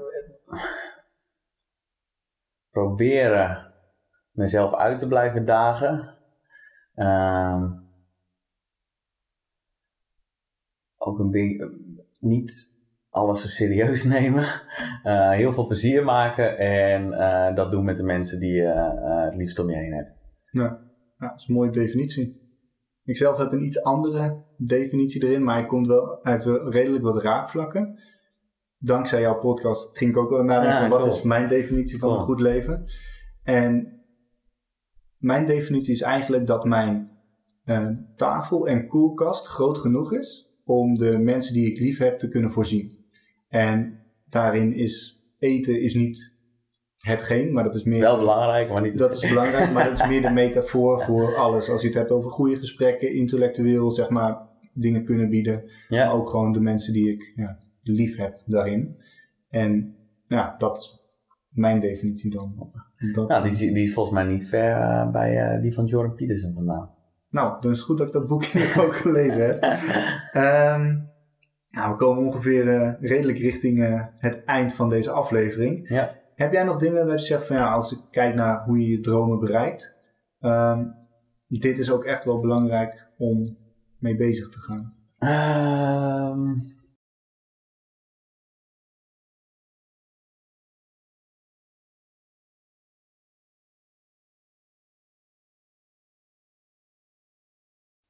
proberen 2.71 3.73
mezelf 4.31 4.75
uit 4.75 4.99
te 4.99 5.09
blijven 5.09 5.45
dagen. 5.45 6.15
Ehm, 6.95 7.71
ook 11.07 11.19
een 11.19 11.31
beetje 11.31 11.73
niet 12.21 12.77
alles 13.11 13.40
zo 13.40 13.49
serieus 13.49 14.05
nemen. 14.16 14.62
Eh, 15.03 15.31
heel 15.31 15.53
veel 15.53 15.66
plezier 15.66 16.05
maken 16.05 16.59
en 16.59 17.12
eh, 17.12 17.55
dat 17.55 17.71
doen 17.71 17.85
met 17.85 17.97
de 17.97 18.03
mensen 18.03 18.40
die 18.40 18.53
je 18.53 18.66
eh, 18.66 19.25
het 19.25 19.35
liefst 19.35 19.59
om 19.59 19.71
je 19.71 19.77
heen 19.77 19.92
hebt. 19.92 20.14
Ja, 20.51 20.62
ja, 21.19 21.29
dat 21.29 21.40
is 21.40 21.49
een 21.49 21.55
mooie 21.55 21.71
definitie. 21.71 22.45
Ik 23.05 23.16
zelf 23.16 23.37
heb 23.37 23.53
een 23.53 23.64
iets 23.64 23.83
andere 23.83 24.45
definitie 24.57 25.25
erin, 25.25 25.45
maar 25.45 25.55
hij 25.55 25.66
komt 25.66 25.87
wel 25.87 26.25
uit 26.25 26.45
redelijk 26.45 27.05
wat 27.05 27.23
raakvlakken. 27.23 27.99
Dankzij 28.79 29.21
jouw 29.21 29.38
podcast 29.38 29.99
ging 29.99 30.11
ik 30.11 30.16
ook 30.16 30.31
wel 30.31 30.42
nadenken 30.42 30.83
Ja, 30.83 30.88
wat 30.88 31.07
is 31.07 31.23
mijn 31.23 31.49
definitie 31.49 31.99
van 31.99 32.12
een 32.12 32.21
goed 32.21 32.40
leven. 32.40 32.85
En 33.42 34.01
mijn 35.19 35.47
definitie 35.47 35.95
is 35.95 36.03
eigenlijk 36.03 36.47
dat 36.47 36.64
mijn 36.64 37.11
tafel 38.16 38.66
en 38.66 38.88
koelkast 38.88 39.47
groot 39.47 39.79
genoeg 39.79 40.12
is 40.12 40.46
om 40.67 40.95
de 40.95 41.19
mensen 41.19 41.55
die 41.55 41.71
ik 41.71 41.79
lief 41.79 41.99
heb 41.99 42.19
te 42.19 42.29
kunnen 42.29 42.51
voorzien. 42.51 43.05
En 43.49 44.01
daarin 44.29 44.75
is 44.75 45.21
eten 45.39 45.81
is 45.81 45.95
niet 45.95 46.35
hetgeen, 46.99 47.53
maar 47.53 47.65
dat 47.65 47.75
is 47.75 47.85
meer... 47.85 48.01
Wel 48.01 48.19
belangrijk, 48.19 48.69
maar 48.71 48.83
niet 48.83 48.99
Dat 48.99 49.13
is 49.13 49.21
belangrijk, 49.29 49.73
maar 49.73 49.85
dat 49.85 50.01
is 50.01 50.07
meer 50.07 50.23
de 50.23 50.31
metafoor 50.45 51.03
voor 51.03 51.37
alles. 51.37 51.71
Als 51.71 51.81
je 51.81 51.87
het 51.87 51.97
hebt 51.97 52.11
over 52.11 52.31
goede 52.31 52.57
gesprekken, 52.57 53.15
intellectueel, 53.15 53.91
zeg 53.91 54.09
maar, 54.09 54.39
dingen 54.73 55.05
kunnen 55.05 55.29
bieden. 55.31 55.71
Ja. 55.89 56.07
Maar 56.07 56.15
ook 56.15 56.31
gewoon 56.31 56.53
de 56.53 56.61
mensen 56.61 56.93
die 56.93 57.13
ik 57.13 57.33
ja, 57.37 57.59
lief 57.83 58.17
heb 58.17 58.43
daarin. 58.47 58.97
En 59.49 59.97
ja, 60.29 60.55
dat 60.59 60.77
is 60.77 60.99
mijn 61.49 61.81
definitie 61.81 62.31
dan. 62.31 62.71
Dat, 63.13 63.29
Nou, 63.29 63.43
die, 63.43 63.53
is- 63.53 63.59
die 63.59 63.83
is 63.83 63.93
volgens 63.95 64.15
mij 64.15 64.25
niet 64.33 64.49
ver 64.49 64.73
eh, 64.73 65.11
bij 65.11 65.37
eh, 65.37 65.61
die 65.63 65.75
van 65.75 65.85
Jordan 65.87 66.15
Peterson 66.15 66.55
vandaan. 66.55 66.91
Nou, 67.37 67.61
dan 67.61 67.70
is 67.70 67.77
het 67.77 67.87
goed 67.87 67.99
dat 67.99 68.07
ik 68.07 68.12
dat 68.12 68.27
boekje 68.27 68.72
ook 68.85 68.96
gelezen 68.96 69.40
heb. 69.40 69.62
Ehm, 70.33 70.96
nou, 71.70 71.90
we 71.90 71.96
komen 71.96 72.25
ongeveer 72.25 72.68
eh, 72.68 72.92
redelijk 73.01 73.38
richting 73.38 73.83
eh, 73.85 74.03
het 74.18 74.44
eind 74.44 74.75
van 74.75 74.88
deze 74.88 75.11
aflevering. 75.11 75.88
Ja. 75.88 76.14
Heb 76.35 76.53
jij 76.53 76.62
nog 76.62 76.77
dingen 76.77 77.07
dat 77.07 77.20
je 77.20 77.27
zegt 77.27 77.46
van 77.46 77.57
ja, 77.57 77.72
als 77.72 77.92
ik 77.92 77.99
kijk 78.11 78.35
naar 78.35 78.64
hoe 78.64 78.81
je 78.81 78.90
je 78.90 79.01
dromen 79.01 79.38
bereikt, 79.38 79.94
ehm, 80.40 80.85
dit 81.49 81.79
is 81.79 81.90
ook 81.90 82.05
echt 82.05 82.25
wel 82.25 82.40
belangrijk 82.40 83.09
om 83.18 83.57
mee 83.99 84.16
bezig 84.16 84.49
te 84.49 84.59
gaan? 84.61 84.94
Ehm. 85.18 86.75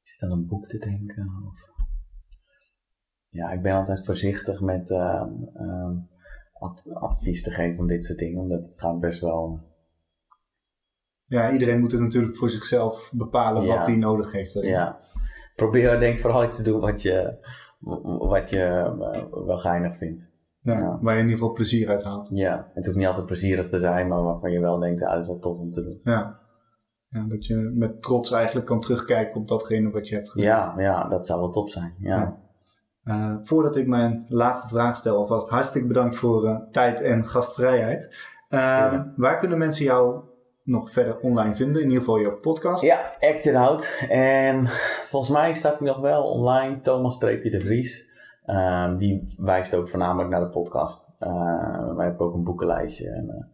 Ik 0.06 0.12
zit 0.12 0.22
aan 0.22 0.38
een 0.38 0.46
boek 0.46 0.66
te 0.66 0.78
denken. 0.78 1.28
Of... 1.48 1.86
Ja, 3.28 3.50
ik 3.50 3.62
ben 3.62 3.74
altijd 3.74 4.04
voorzichtig 4.04 4.60
met 4.60 4.90
ehm, 4.90 5.30
ehm, 5.54 5.96
ad- 6.52 6.86
advies 6.92 7.42
te 7.42 7.50
geven 7.50 7.80
om 7.80 7.86
dit 7.86 8.04
soort 8.04 8.18
dingen, 8.18 8.40
omdat 8.40 8.66
het 8.66 8.80
gaat 8.80 9.00
best 9.00 9.20
wel. 9.20 9.60
Ja, 11.24 11.52
iedereen 11.52 11.80
moet 11.80 11.92
het 11.92 12.00
natuurlijk 12.00 12.36
voor 12.36 12.50
zichzelf 12.50 13.10
bepalen 13.14 13.62
Ja. 13.64 13.76
wat 13.76 13.86
hij 13.86 13.96
nodig 13.96 14.32
heeft. 14.32 14.54
erin. 14.56 14.70
Ja. 14.70 15.00
probeer 15.56 15.98
denk 15.98 16.18
vooral 16.18 16.44
iets 16.44 16.56
te 16.56 16.62
doen 16.62 16.80
wat 16.80 17.02
je, 17.02 17.38
wat 18.18 18.50
je 18.50 18.56
uh, 18.96 19.46
wel 19.46 19.58
geinig 19.58 19.96
vindt. 19.96 20.32
Ja, 20.62 20.78
ja, 20.78 20.98
Waar 21.00 21.14
je 21.14 21.20
in 21.20 21.24
ieder 21.26 21.38
geval 21.38 21.54
plezier 21.54 21.88
uit 21.88 22.02
haalt. 22.04 22.28
Ja, 22.32 22.70
het 22.74 22.84
hoeft 22.86 22.98
niet 22.98 23.06
altijd 23.06 23.26
plezierig 23.26 23.68
te 23.68 23.78
zijn, 23.78 24.08
maar 24.08 24.22
waarvan 24.22 24.50
je 24.50 24.60
wel 24.60 24.78
denkt, 24.78 25.02
ah, 25.02 25.12
dat 25.12 25.20
is 25.22 25.26
wel 25.28 25.38
tof 25.38 25.58
om 25.58 25.72
te 25.72 25.82
doen. 25.82 26.00
Ja. 26.02 26.44
Ja. 27.16 27.24
dat 27.28 27.46
je 27.46 27.54
met 27.54 28.02
trots 28.02 28.30
eigenlijk 28.30 28.66
kan 28.66 28.80
terugkijken 28.80 29.40
op 29.40 29.48
datgene 29.48 29.90
wat 29.90 30.08
je 30.08 30.14
hebt 30.14 30.30
gedaan. 30.30 30.74
Ja, 30.76 30.82
ja 30.82 31.08
dat 31.08 31.26
zou 31.26 31.40
wel 31.40 31.50
top 31.50 31.68
zijn. 31.68 31.94
Ja. 31.98 32.36
Uh, 33.04 33.34
voordat 33.38 33.76
ik 33.76 33.86
mijn 33.86 34.26
laatste 34.28 34.68
vraag 34.68 34.96
stel, 34.96 35.16
alvast 35.16 35.48
hartstikke 35.48 35.86
bedankt 35.86 36.16
voor 36.16 36.44
uh, 36.44 36.56
tijd 36.72 37.00
en 37.00 37.26
gastvrijheid. 37.26 38.04
Uh, 38.50 39.00
waar 39.16 39.38
kunnen 39.38 39.58
mensen 39.58 39.84
jou 39.84 40.20
nog 40.62 40.92
verder 40.92 41.18
online 41.18 41.56
vinden? 41.56 41.82
In 41.82 41.88
ieder 41.88 41.98
geval 41.98 42.20
jouw 42.20 42.38
podcast. 42.40 42.82
Ja, 42.82 43.12
Act 43.20 43.44
It 43.44 43.54
Out. 43.54 44.06
En 44.08 44.66
volgens 45.10 45.32
mij 45.32 45.54
staat 45.54 45.78
hij 45.78 45.88
nog 45.88 46.00
wel 46.00 46.22
online, 46.22 46.80
Thomas-de 46.80 47.60
Vries. 47.64 48.08
Ehm, 48.44 48.96
die 48.96 49.34
wijst 49.38 49.74
ook 49.74 49.88
voornamelijk 49.88 50.30
naar 50.30 50.40
de 50.40 50.46
podcast. 50.46 51.10
Wij 51.96 52.06
hebben 52.06 52.26
ook 52.26 52.34
een 52.34 52.44
boekenlijstje 52.44 53.10
en 53.10 53.48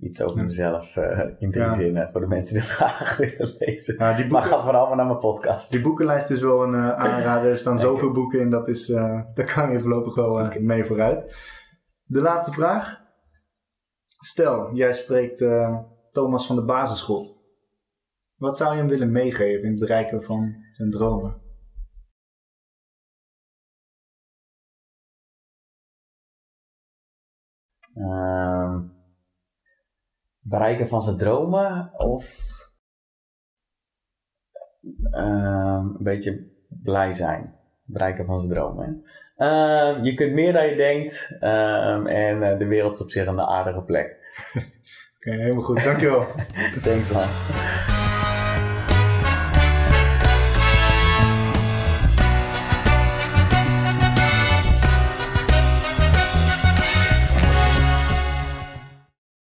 iets 0.00 0.22
over 0.22 0.44
mezelf 0.44 0.96
uh, 0.96 1.20
in 1.38 1.50
drie 1.50 1.64
ja. 1.64 1.74
zinnen 1.74 2.08
voor 2.12 2.20
de 2.20 2.26
mensen 2.26 2.54
die 2.54 2.62
het 2.62 2.70
graag 2.70 3.16
willen 3.16 3.54
lezen. 3.58 3.94
Ja, 3.98 4.16
die 4.16 4.26
boeken, 4.26 4.48
maar 4.48 4.58
ga 4.58 4.62
vooral 4.62 4.86
maar 4.86 4.96
naar 4.96 5.06
mijn 5.06 5.18
podcast. 5.18 5.70
Die 5.70 5.80
boekenlijst 5.80 6.30
is 6.30 6.40
wel 6.40 6.62
een 6.62 6.74
aanrader. 6.74 7.50
Er 7.50 7.58
staan 7.58 7.78
zoveel 7.78 8.12
boeken 8.12 8.40
in, 8.40 8.50
dat 8.50 8.68
is, 8.68 8.86
daar 8.86 9.52
kan 9.54 9.70
je 9.70 9.80
voorlopig 9.80 10.14
wel 10.14 10.30
okay. 10.30 10.58
mee 10.58 10.84
vooruit. 10.84 11.36
De 12.04 12.20
laatste 12.20 12.52
vraag. 12.52 13.08
Stel, 14.18 14.74
jij 14.74 14.92
spreekt 14.92 15.44
Thomas 16.12 16.46
van 16.46 16.56
de 16.56 16.64
basisschool. 16.64 17.38
Wat 18.36 18.56
zou 18.56 18.72
je 18.72 18.78
hem 18.78 18.88
willen 18.88 19.12
meegeven 19.12 19.62
in 19.62 19.70
het 19.70 19.80
bereiken 19.80 20.22
van 20.22 20.54
zijn 20.72 20.90
dromen? 20.90 21.40
Uh, 27.94 28.49
bereiken 30.50 30.88
van 30.88 31.02
zijn 31.02 31.16
dromen 31.16 31.90
of 31.96 32.48
uh, 35.12 35.78
een 35.78 35.96
beetje 35.98 36.50
blij 36.68 37.12
zijn. 37.14 37.54
Bereiken 37.82 38.26
van 38.26 38.40
zijn 38.40 38.52
dromen. 38.52 39.04
Uh, 39.36 39.98
je 40.02 40.14
kunt 40.14 40.32
meer 40.32 40.52
dan 40.52 40.66
je 40.66 40.76
denkt 40.76 41.36
ehm, 41.40 42.06
en 42.06 42.42
eh, 42.42 42.58
de 42.58 42.66
wereld 42.66 42.94
is 42.94 43.02
op 43.02 43.10
zich 43.10 43.26
een 43.26 43.40
aardige 43.40 43.82
plek. 43.82 44.16
Oké, 44.54 45.28
okay, 45.28 45.38
helemaal 45.38 45.62
goed. 45.62 45.84
Dankjewel. 45.84 46.26
Thanks 46.84 47.12
man. 47.12 47.99